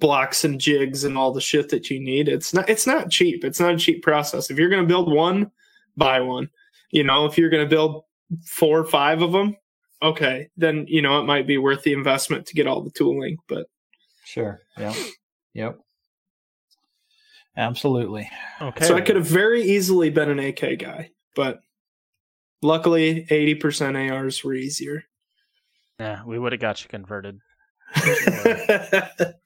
[0.00, 2.28] blocks and jigs and all the shit that you need.
[2.28, 3.44] It's not it's not cheap.
[3.44, 4.50] It's not a cheap process.
[4.50, 5.50] If you're going to build one,
[5.96, 6.48] buy one.
[6.90, 8.04] You know, if you're going to build
[8.46, 9.56] four or five of them,
[10.02, 13.36] okay, then you know it might be worth the investment to get all the tooling.
[13.46, 13.66] But
[14.24, 14.60] sure.
[14.78, 14.94] Yep.
[15.56, 15.78] Yep.
[17.56, 18.28] Absolutely.
[18.60, 18.86] Okay.
[18.86, 21.60] so I could have very easily been an AK guy, but
[22.60, 25.04] luckily 80% ARs were easier.
[26.00, 27.38] Yeah, we would have got you converted.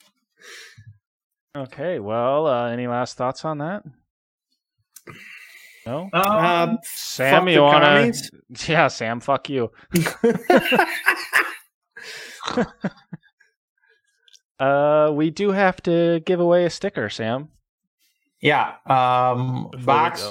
[1.58, 1.98] Okay.
[1.98, 3.82] Well, uh, any last thoughts on that?
[5.84, 6.08] No.
[6.12, 7.86] uh, Sam, you wanna?
[7.86, 8.30] commies?
[8.68, 9.20] Yeah, Sam.
[9.20, 9.72] Fuck you.
[14.58, 17.48] Uh, we do have to give away a sticker, Sam.
[18.40, 18.74] yeah.
[18.86, 20.28] Um, before box.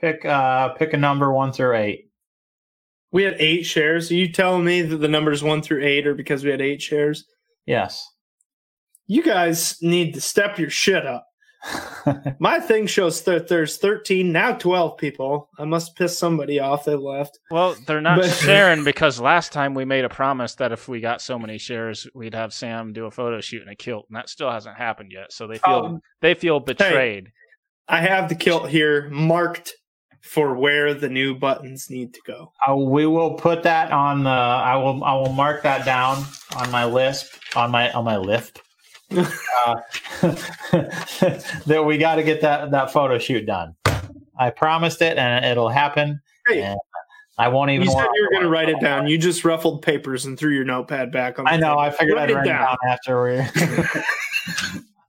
[0.00, 2.10] Pick uh pick a number one through eight.
[3.12, 4.10] We had eight shares.
[4.10, 6.82] Are you telling me that the numbers one through eight are because we had eight
[6.82, 7.24] shares?
[7.66, 8.08] Yes.
[9.06, 11.26] You guys need to step your shit up.
[12.38, 15.48] My thing shows that there's 13, now 12 people.
[15.58, 16.84] I must piss somebody off.
[16.84, 17.38] They left.
[17.50, 21.00] Well, they're not But- sharing because last time we made a promise that if we
[21.00, 24.16] got so many shares, we'd have Sam do a photo shoot in a kilt, and
[24.16, 25.32] that still hasn't happened yet.
[25.32, 27.28] So they feel Um, they feel betrayed.
[27.88, 29.74] I have the kilt here marked
[30.22, 32.52] for where the new buttons need to go.
[32.66, 34.30] Uh, we will put that on the.
[34.30, 35.02] I will.
[35.04, 36.24] I will mark that down
[36.56, 37.38] on my list.
[37.56, 38.60] On my on my list.
[39.18, 39.74] Uh,
[41.66, 43.74] that we got to get that that photo shoot done.
[44.38, 46.20] I promised it, and it'll happen.
[46.46, 46.74] Great.
[47.38, 47.86] I won't even.
[47.86, 49.06] You said you were going to write it down.
[49.06, 51.44] You just ruffled papers and threw your notepad back on.
[51.46, 51.68] the I know.
[51.68, 51.78] table.
[51.80, 52.60] I figured Write I'd it write it down.
[52.66, 54.02] down after we.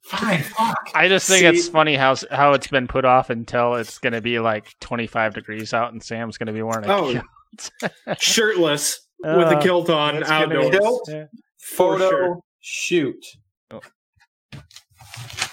[0.04, 0.44] Fine.
[0.44, 0.92] Fuck.
[0.94, 4.14] I just think See- it's funny how how it's been put off until it's going
[4.14, 8.20] to be like 25 degrees out, and Sam's going to be wearing a Oh, kilt.
[8.20, 10.70] Shirtless with a Uh, kilt on That's outdoors.
[10.70, 11.10] Kilt?
[11.12, 11.26] Yeah.
[11.60, 12.40] Photo sure.
[12.60, 13.26] shoot.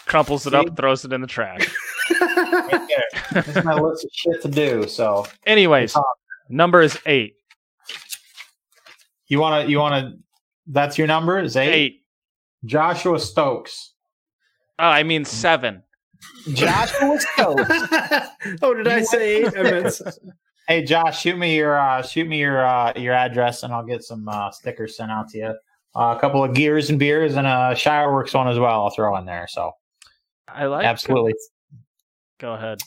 [0.06, 0.56] Crumples it See?
[0.56, 1.66] up, throws it in the trash.
[2.10, 3.42] Right there.
[3.44, 4.88] this is my list of shit to do.
[4.88, 5.96] So Anyways,
[6.48, 7.34] number is eight.
[9.28, 9.70] you want to.
[9.70, 10.18] You want to.
[10.66, 11.38] That's your number.
[11.38, 11.72] Is eight.
[11.72, 12.02] Eight.
[12.64, 13.94] Joshua Stokes.
[14.78, 15.82] Oh, I mean seven.
[16.52, 17.70] Joshua Stokes.
[18.62, 19.56] oh, did I say eight?
[19.56, 19.90] I
[20.66, 24.02] Hey Josh, shoot me your uh, shoot me your uh, your address, and I'll get
[24.02, 25.54] some uh, stickers sent out to you.
[25.94, 28.84] Uh, a couple of gears and beers, and a Shireworks one as well.
[28.84, 29.46] I'll throw in there.
[29.48, 29.72] So
[30.48, 31.34] I like absolutely.
[32.38, 32.80] Go ahead.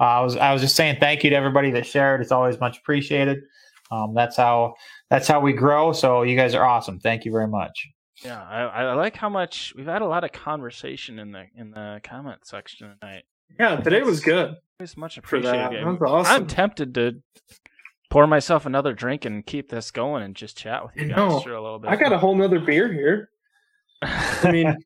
[0.00, 2.20] Uh, I was I was just saying thank you to everybody that shared.
[2.20, 3.38] It's always much appreciated.
[3.90, 4.74] Um, that's how
[5.10, 5.92] that's how we grow.
[5.92, 6.98] So you guys are awesome.
[7.00, 7.86] Thank you very much.
[8.24, 11.70] Yeah, I, I like how much we've had a lot of conversation in the in
[11.72, 13.24] the comment section tonight.
[13.60, 15.58] yeah, today was good It's much appreciated.
[15.58, 15.72] that.
[15.74, 16.34] I'm- That's awesome.
[16.34, 17.20] I'm tempted to
[18.12, 21.16] pour myself another drink and keep this going and just chat with you I guys
[21.16, 21.40] know.
[21.40, 21.90] for a little bit.
[21.90, 23.30] I got a whole nother beer here.
[24.02, 24.76] I mean,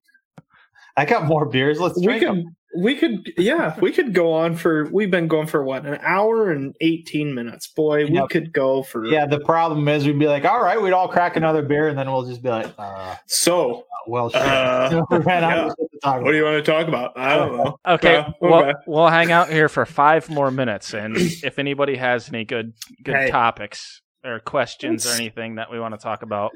[0.97, 1.81] I got more beers.
[1.81, 2.56] Let's we drink could, them.
[2.77, 4.85] We could, yeah, we could go on for.
[4.93, 7.66] We've been going for what an hour and eighteen minutes.
[7.69, 8.28] Boy, we Yep.
[8.31, 9.05] could go for.
[9.07, 11.98] Yeah, the problem is we'd be like, all right, we'd all crack another beer, and
[11.98, 14.40] then we'll just be like, uh, So, well, shit.
[14.43, 15.66] Uh, we yeah.
[15.66, 17.16] of shit what do you want to talk about?
[17.19, 17.78] I don't know.
[17.86, 18.73] Okay, Uh, We'll, okay.
[18.86, 23.16] we'll hang out here for five more minutes, and if anybody has any good good
[23.16, 23.31] Hey.
[23.31, 26.53] topics or questions or anything that we want to talk about,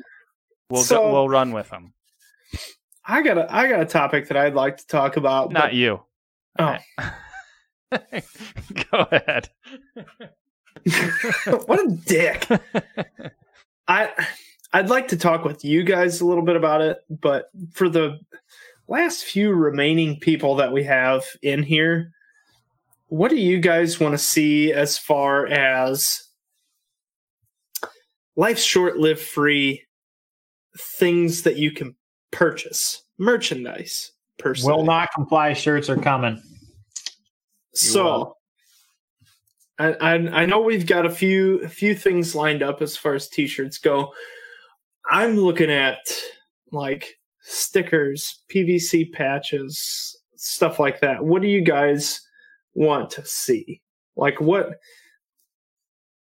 [0.68, 1.94] we'll So- go, we'll run with them.
[3.06, 5.51] I got a, I got a topic that I'd like to talk about.
[5.51, 6.02] Not but- you.
[6.59, 6.77] Oh.
[8.90, 9.48] go ahead.
[11.66, 12.47] what a dick.
[13.89, 14.10] I
[14.72, 18.20] I'd like to talk with you guys a little bit about it, but for the
[18.86, 22.12] last few remaining people that we have in here,
[23.09, 26.22] what do you guys want to see as far as
[28.36, 29.82] life's short lived free
[30.78, 31.97] things that you can
[32.31, 33.02] purchase?
[33.18, 34.66] Merchandise per se.
[34.66, 36.42] Will not comply shirts are coming.
[37.74, 38.36] So
[39.78, 43.14] I, I I know we've got a few a few things lined up as far
[43.14, 44.12] as t-shirts go.
[45.10, 45.98] I'm looking at
[46.70, 51.24] like stickers, PVC patches, stuff like that.
[51.24, 52.20] What do you guys
[52.74, 53.80] want to see?
[54.16, 54.74] Like what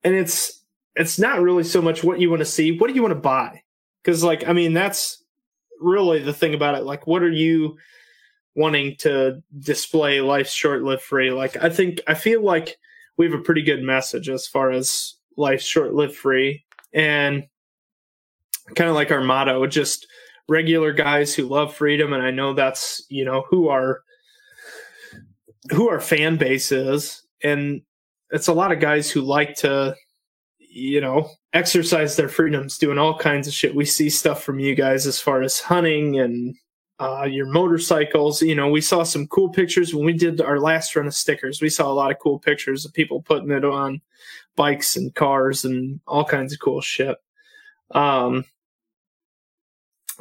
[0.03, 0.63] and it's
[0.95, 3.19] it's not really so much what you want to see, what do you want to
[3.19, 3.61] buy?
[4.03, 5.23] Cuz like I mean that's
[5.81, 6.83] really the thing about it.
[6.83, 7.77] Like what are you
[8.59, 11.31] wanting to display life's short lived free.
[11.31, 12.77] Like I think I feel like
[13.15, 16.65] we have a pretty good message as far as life's short lived free.
[16.93, 17.47] And
[18.75, 20.07] kind of like our motto, just
[20.49, 22.11] regular guys who love freedom.
[22.11, 24.03] And I know that's, you know, who our,
[25.71, 27.23] who our fan base is.
[27.43, 27.81] And
[28.31, 29.95] it's a lot of guys who like to,
[30.59, 33.73] you know, exercise their freedoms doing all kinds of shit.
[33.73, 36.55] We see stuff from you guys as far as hunting and
[36.99, 38.41] uh, your motorcycles.
[38.41, 41.61] You know, we saw some cool pictures when we did our last run of stickers.
[41.61, 44.01] We saw a lot of cool pictures of people putting it on
[44.55, 47.17] bikes and cars and all kinds of cool shit.
[47.91, 48.43] Um,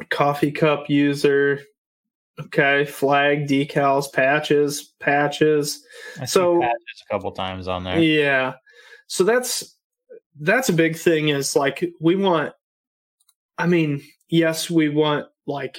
[0.09, 1.61] coffee cup user.
[2.39, 5.83] Okay, flag decals, patches, patches.
[6.21, 7.99] I So- patches a couple times on there.
[7.99, 8.53] Yeah.
[9.07, 9.75] So that's
[10.39, 12.53] that's a big thing is like we want
[13.57, 15.77] I mean, yes, we want like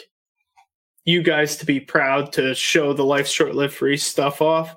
[1.10, 4.74] you guys to be proud to show the life short live free stuff off.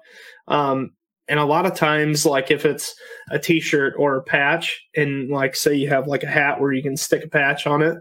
[0.48, 0.92] Um
[1.30, 2.96] and a lot of times like if it's
[3.32, 6.84] a t-shirt or a patch and like say you have like a hat where you
[6.84, 7.98] can stick a patch on it,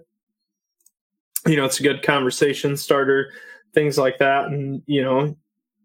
[1.46, 3.30] you know, it's a good conversation starter,
[3.74, 5.36] things like that and you know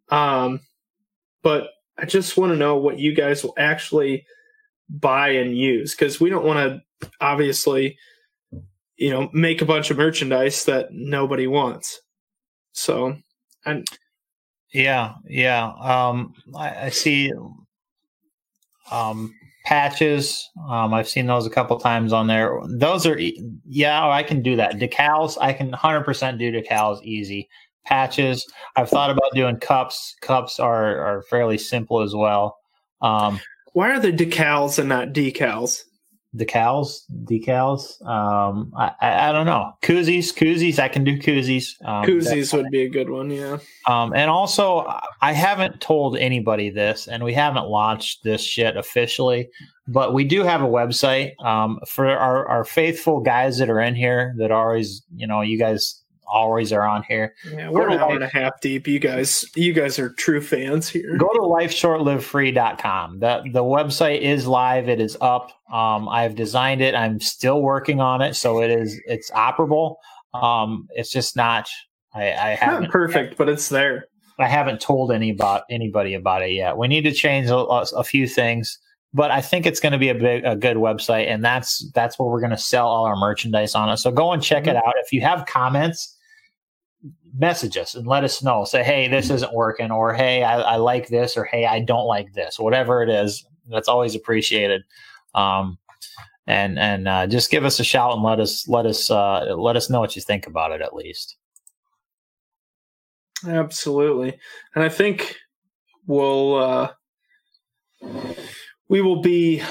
[0.09, 0.59] um
[1.41, 4.25] but I just want to know what you guys will actually
[4.89, 7.97] buy and use because we don't want to obviously,
[8.97, 12.01] you know, make a bunch of merchandise that nobody wants.
[12.77, 13.17] So,
[13.65, 13.87] and
[14.71, 15.71] Yeah, yeah.
[15.81, 17.33] Um, I, I see
[18.91, 19.33] um,
[19.65, 20.47] patches.
[20.69, 22.61] Um, I've seen those a couple times on there.
[22.67, 23.19] Those are,
[23.65, 24.75] yeah, I can do that.
[24.75, 27.49] Decals, I can 100% do decals easy.
[27.83, 28.45] Patches,
[28.75, 30.13] I've thought about doing cups.
[30.21, 32.57] Cups are, are fairly simple as well.
[33.01, 33.39] Um,
[33.73, 35.79] why are the decals and not decals?
[36.35, 38.05] Decals, decals.
[38.05, 39.73] Um, I, I, I don't know.
[39.81, 40.79] Koozies, koozies.
[40.79, 41.73] I can do koozies.
[41.85, 43.29] Um, Koozies would be a good one.
[43.29, 43.57] Yeah.
[43.87, 44.85] Um, and also,
[45.21, 49.49] I haven't told anybody this, and we haven't launched this shit officially,
[49.87, 53.95] but we do have a website um, for our, our faithful guys that are in
[53.95, 57.33] here that always, you know, you guys always are on here.
[57.51, 57.69] Yeah.
[57.69, 58.87] We're an hour and a half deep.
[58.87, 61.17] You guys, you guys are true fans here.
[61.17, 63.19] Go to lifeshortlivefree.com.
[63.19, 65.51] The, the website is live, it is up.
[65.71, 69.95] Um, I've designed it, I'm still working on it, so it is it's operable.
[70.33, 71.67] Um, it's just not.
[72.13, 74.05] I, I haven't Not perfect, but it's there.
[74.39, 76.77] I haven't told any about anybody about it yet.
[76.77, 78.77] We need to change a, a few things,
[79.13, 82.19] but I think it's going to be a big, a good website, and that's that's
[82.19, 83.97] where we're going to sell all our merchandise on it.
[83.97, 84.93] So go and check it out.
[85.03, 86.15] If you have comments,
[87.37, 88.65] message us and let us know.
[88.65, 92.05] Say, hey, this isn't working, or hey, I, I like this, or hey, I don't
[92.05, 92.59] like this.
[92.59, 94.83] Whatever it is, that's always appreciated.
[95.35, 95.77] Um,
[96.47, 99.75] and and uh, just give us a shout and let us let us uh, let
[99.75, 101.37] us know what you think about it at least.
[103.45, 104.39] Absolutely.
[104.73, 105.37] And I think
[106.07, 106.91] we'll uh
[108.87, 109.61] we will be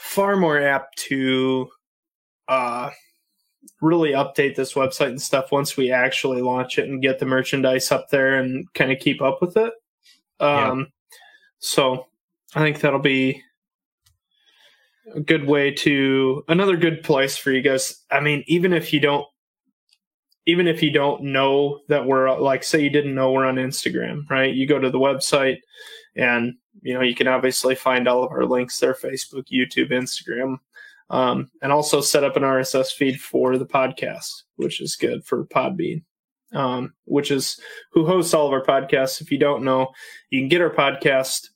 [0.00, 1.68] far more apt to
[2.48, 2.90] uh
[3.80, 7.90] really update this website and stuff once we actually launch it and get the merchandise
[7.90, 9.72] up there and kind of keep up with it.
[10.40, 10.88] Um
[11.58, 12.06] so
[12.54, 13.42] I think that'll be
[15.14, 18.04] a good way to another good place for you guys.
[18.10, 19.26] I mean, even if you don't
[20.46, 24.28] even if you don't know that we're like say you didn't know we're on Instagram,
[24.28, 24.54] right?
[24.54, 25.58] You go to the website
[26.16, 30.58] and you know you can obviously find all of our links there Facebook, YouTube, Instagram.
[31.12, 35.44] Um, and also set up an RSS feed for the podcast, which is good for
[35.44, 36.02] Podbean,
[36.54, 37.60] um, which is
[37.92, 39.20] who hosts all of our podcasts.
[39.20, 39.88] If you don't know,
[40.30, 41.50] you can get our podcast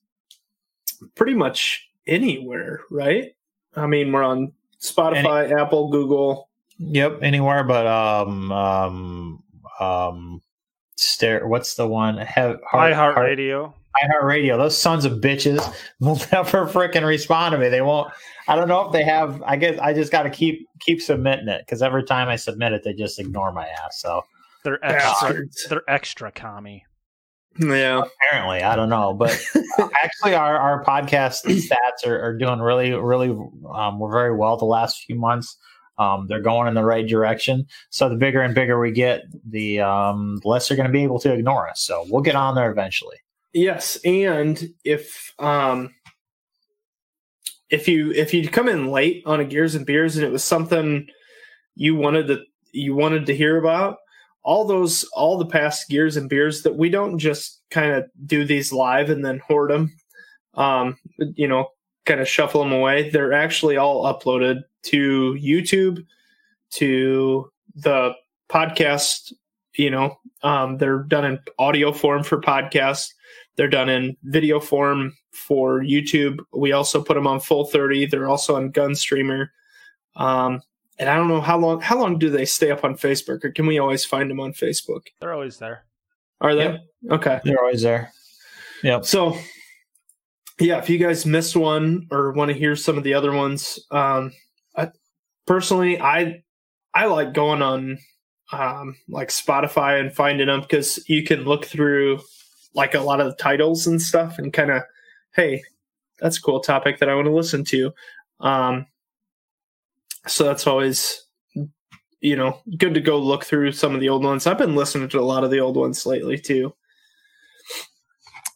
[1.14, 3.34] pretty much anywhere, right?
[3.74, 6.46] I mean, we're on Spotify, Apple, Google,
[6.78, 9.42] Yep, anywhere but um um
[9.80, 10.42] um
[10.96, 13.72] stare what's the one have heart, iHeartRadio.
[14.04, 14.56] iHeartRadio.
[14.56, 17.68] Those sons of bitches will never freaking respond to me.
[17.68, 18.12] They won't
[18.48, 21.62] I don't know if they have I guess I just gotta keep keep submitting it
[21.66, 24.00] because every time I submit it they just ignore my ass.
[24.00, 24.22] So
[24.64, 25.28] They're extra.
[25.28, 25.66] Bastards.
[25.68, 26.84] They're extra commie.
[27.58, 28.02] Yeah.
[28.28, 29.14] apparently I don't know.
[29.14, 29.30] But
[30.02, 33.30] actually our, our podcast stats are, are doing really, really
[33.74, 35.56] um we're very well the last few months.
[35.98, 37.66] Um, they're going in the right direction.
[37.90, 41.18] So the bigger and bigger we get, the um, less they're going to be able
[41.20, 41.80] to ignore us.
[41.80, 43.16] So we'll get on there eventually.
[43.56, 45.94] Yes, and if um
[47.70, 50.44] if you if you come in late on a Gears and Beers and it was
[50.44, 51.08] something
[51.74, 52.42] you wanted to
[52.72, 53.96] you wanted to hear about,
[54.42, 58.44] all those all the past Gears and Beers that we don't just kind of do
[58.44, 59.96] these live and then hoard them,
[60.52, 61.68] um, you know,
[62.04, 63.08] kind of shuffle them away.
[63.08, 66.04] They're actually all uploaded to YouTube,
[66.72, 68.12] to the
[68.50, 69.32] podcast.
[69.78, 73.14] You know, um, they're done in audio form for podcasts.
[73.56, 76.38] They're done in video form for YouTube.
[76.52, 78.06] We also put them on Full 30.
[78.06, 79.48] They're also on Gunstreamer.
[80.16, 80.60] Um,
[80.98, 83.50] and I don't know how long how long do they stay up on Facebook, or
[83.50, 85.02] can we always find them on Facebook?
[85.20, 85.84] They're always there.
[86.40, 86.80] Are they Yep.
[87.12, 87.40] okay?
[87.44, 88.12] They're always there.
[88.82, 89.04] Yep.
[89.04, 89.36] So,
[90.58, 93.78] yeah, if you guys missed one or want to hear some of the other ones,
[93.90, 94.32] um,
[94.74, 94.90] I,
[95.46, 96.42] personally, I
[96.94, 97.98] I like going on
[98.52, 102.20] um, like Spotify and finding them because you can look through
[102.76, 104.82] like a lot of the titles and stuff and kind of,
[105.34, 105.62] hey,
[106.20, 107.92] that's a cool topic that I want to listen to.
[108.40, 108.86] Um,
[110.26, 111.22] so that's always
[112.20, 114.46] you know good to go look through some of the old ones.
[114.46, 116.74] I've been listening to a lot of the old ones lately too.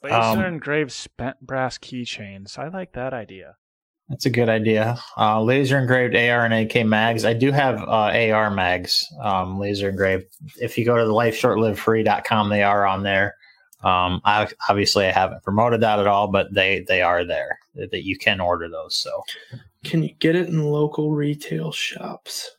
[0.02, 2.58] Laser Um, engraved spent brass keychains.
[2.58, 3.56] I like that idea.
[4.08, 4.98] That's a good idea.
[5.16, 7.24] Uh, laser engraved AR and AK mags.
[7.24, 10.24] I do have uh, AR mags, um, laser engraved.
[10.60, 13.36] If you go to the lifeshortlivefree.com, they are on there.
[13.82, 17.90] Um, I, obviously, I haven't promoted that at all, but they they are there that
[17.92, 18.96] that you can order those.
[18.96, 19.22] So
[19.84, 22.50] Can you get it in local retail shops?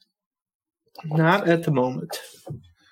[1.05, 2.19] Not at the moment.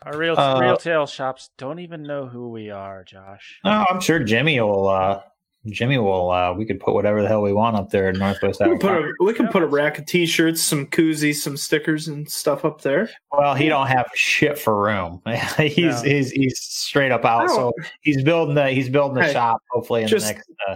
[0.03, 3.59] Our real Uh, retail shops don't even know who we are, Josh.
[3.65, 4.87] oh, I'm sure Jimmy will.
[4.87, 5.21] Uh,
[5.67, 6.31] Jimmy will.
[6.31, 8.61] Uh, we could put whatever the hell we want up there in Northwest.
[8.61, 12.07] We can put a we can put a rack of t-shirts, some koozies, some stickers,
[12.07, 13.09] and stuff up there.
[13.31, 15.21] Well, he don't have shit for room.
[15.57, 16.09] he's No.
[16.09, 17.49] he's he's straight up out.
[17.49, 19.61] So he's building the he's building the Hey, shop.
[19.71, 20.75] Hopefully in the next uh,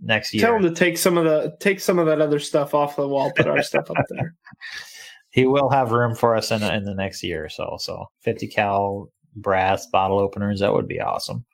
[0.00, 0.46] next year.
[0.46, 3.06] Tell him to take some of the take some of that other stuff off the
[3.06, 3.30] wall.
[3.36, 4.34] Put our stuff up there.
[5.30, 7.76] he will have room for us in in the next year or so.
[7.78, 11.44] So 50 cal brass bottle openers that would be awesome.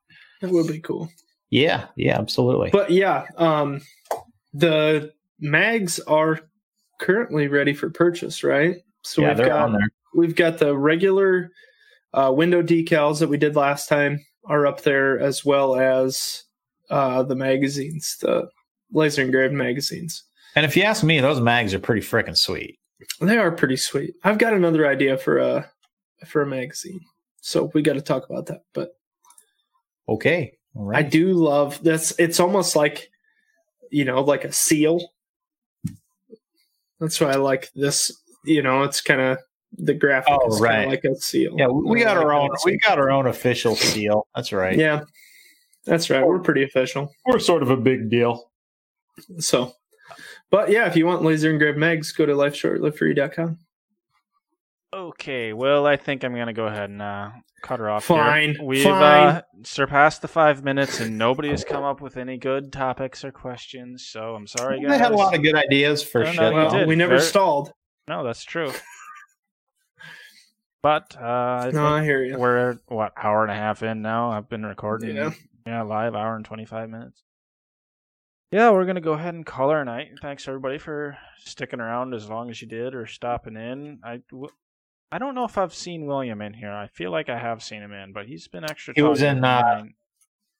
[0.40, 1.09] That would be cool.
[1.55, 2.70] Yeah, yeah, absolutely.
[2.72, 3.81] But yeah, um,
[4.52, 6.40] the mags are
[7.01, 8.78] currently ready for purchase, right?
[9.02, 9.89] So yeah, we've got on there.
[10.16, 11.52] we've got the regular
[12.12, 16.43] uh, window decals that we did last time are up there, as well as
[16.90, 18.48] uh, the magazines, the
[18.93, 20.24] laser engraved magazines.
[20.56, 22.81] And if you ask me, those mags are pretty freaking sweet.
[23.20, 24.16] They are pretty sweet.
[24.24, 25.70] I've got another idea for a
[26.26, 27.01] for a magazine,
[27.43, 28.62] so we got to talk about that.
[28.72, 28.97] But
[30.09, 30.55] Okay.
[30.74, 32.12] All I do love this.
[32.18, 33.10] It's almost like
[33.90, 35.01] you know, like a seal.
[37.01, 38.10] That's why I like this.
[38.44, 39.38] You know, it's kind of
[39.76, 40.86] the graphic Oh, is right.
[40.88, 41.55] like a seal.
[41.56, 42.38] yeah, we, we got like our that.
[42.40, 44.26] own we got our own official seal.
[44.34, 44.76] That's right.
[44.78, 45.02] Yeah,
[45.84, 46.26] that's right.
[46.26, 47.10] We're pretty official.
[47.26, 48.51] We're sort of a big deal.
[49.38, 49.72] So,
[50.51, 53.59] but yeah, if you want laser engraved mags, go to lifeshortlivefree.com.
[54.92, 57.30] Okay, well, I think I'm gonna go ahead and uh,
[57.65, 58.05] cut her off.
[58.05, 58.62] Fine, here.
[58.65, 59.28] we've fine.
[59.36, 63.32] Uh, surpassed the five minutes, and nobody has come up with any good topics or
[63.32, 64.07] questions.
[64.07, 64.91] So I'm sorry, guys.
[64.91, 66.53] They had a lot of good ideas for No, no, shit.
[66.53, 67.73] you Well, we never Very- stalled.
[68.07, 68.70] No, that's true.
[70.82, 72.36] But uh, I No, I hear you.
[72.39, 74.31] we're what hour and a half in now.
[74.31, 75.16] I've been recording.
[75.16, 75.31] Yeah.
[75.66, 77.23] yeah, live hour and twenty five minutes.
[78.51, 80.09] Yeah, we're gonna go ahead and call our night.
[80.20, 84.01] Thanks everybody for sticking around as long as you did or stopping in.
[84.05, 84.53] I, w-
[85.12, 86.72] I don't know if I've seen William in here.
[86.72, 88.94] I feel like I have seen him in, but he's been extra.
[88.97, 89.85] He was in, uh.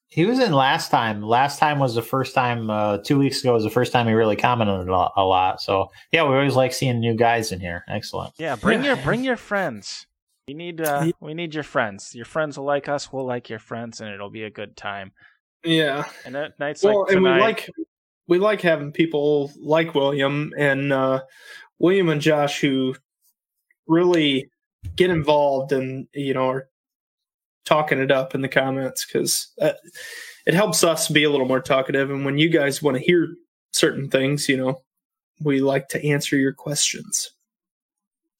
[0.07, 1.23] He was in last time.
[1.23, 2.69] Last time was the first time.
[2.69, 5.61] Uh, two weeks ago was the first time he really commented a lot.
[5.61, 7.83] So yeah, we always like seeing new guys in here.
[7.89, 8.33] Excellent.
[8.37, 10.05] Yeah, bring your bring your friends.
[10.47, 12.13] We need uh, we need your friends.
[12.13, 13.11] Your friends will like us.
[13.11, 15.11] We'll like your friends, and it'll be a good time.
[15.63, 16.05] Yeah.
[16.23, 17.69] And at nights Well, like and we like
[18.27, 21.23] we like having people like William and uh,
[21.79, 22.95] William and Josh who
[23.87, 24.49] really
[24.95, 26.69] get involved and you know are
[27.65, 29.73] talking it up in the comments because uh,
[30.45, 32.09] it helps us be a little more talkative.
[32.11, 33.35] And when you guys want to hear
[33.71, 34.81] certain things, you know,
[35.41, 37.31] we like to answer your questions.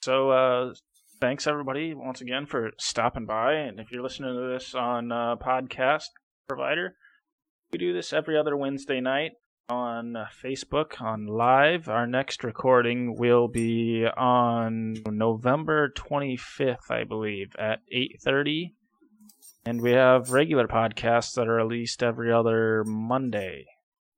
[0.01, 0.73] So, uh,
[1.19, 3.53] thanks everybody once again for stopping by.
[3.53, 6.05] And if you're listening to this on uh, podcast
[6.47, 6.95] provider,
[7.72, 9.31] we do this every other Wednesday night
[9.70, 11.88] on Facebook on live.
[11.88, 18.74] Our next recording will be on November 25th, I believe, at 8:30.
[19.66, 23.66] And we have regular podcasts that are released every other Monday.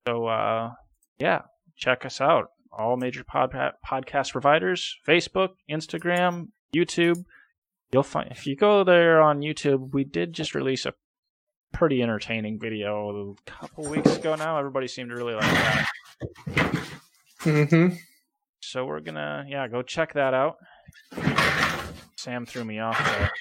[0.06, 0.74] So, uh,
[1.20, 1.44] yeah,
[1.78, 2.52] check us out.
[2.72, 3.56] All major pod-
[3.86, 7.24] podcast providers Facebook, Instagram, YouTube.
[7.92, 10.94] You'll find if you go there on YouTube, we did just release a
[11.74, 14.58] pretty entertaining video a couple weeks ago now.
[14.58, 15.88] Everybody seemed to really like that.
[17.42, 17.96] Mm-hmm.
[18.62, 20.58] So we're gonna yeah, go check that out.
[22.18, 23.32] Sam threw me off there.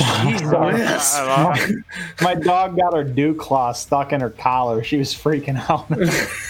[0.00, 1.16] Yes.
[1.16, 1.74] I- I-
[2.22, 4.82] My dog got her dew claw stuck in her collar.
[4.82, 5.86] She was freaking out.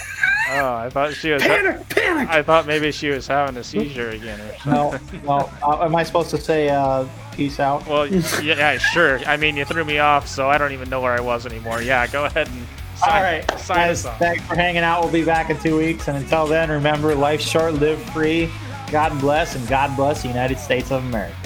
[0.50, 1.88] oh, I thought she was panic!
[1.88, 2.28] Panic!
[2.28, 5.22] I thought maybe she was having a seizure again or something.
[5.24, 5.50] no, no.
[5.62, 7.86] Uh, am I supposed to say uh, peace out?
[7.86, 9.18] Well, yeah, yeah, sure.
[9.20, 11.82] I mean, you threw me off, so I don't even know where I was anymore.
[11.82, 12.66] Yeah, go ahead and
[12.96, 14.04] sign, All right, sign guys.
[14.04, 14.18] us off.
[14.18, 15.02] Thanks for hanging out.
[15.02, 18.50] We'll be back in two weeks, and until then, remember: life's short, live free.
[18.90, 21.36] God bless and God bless the United States of America.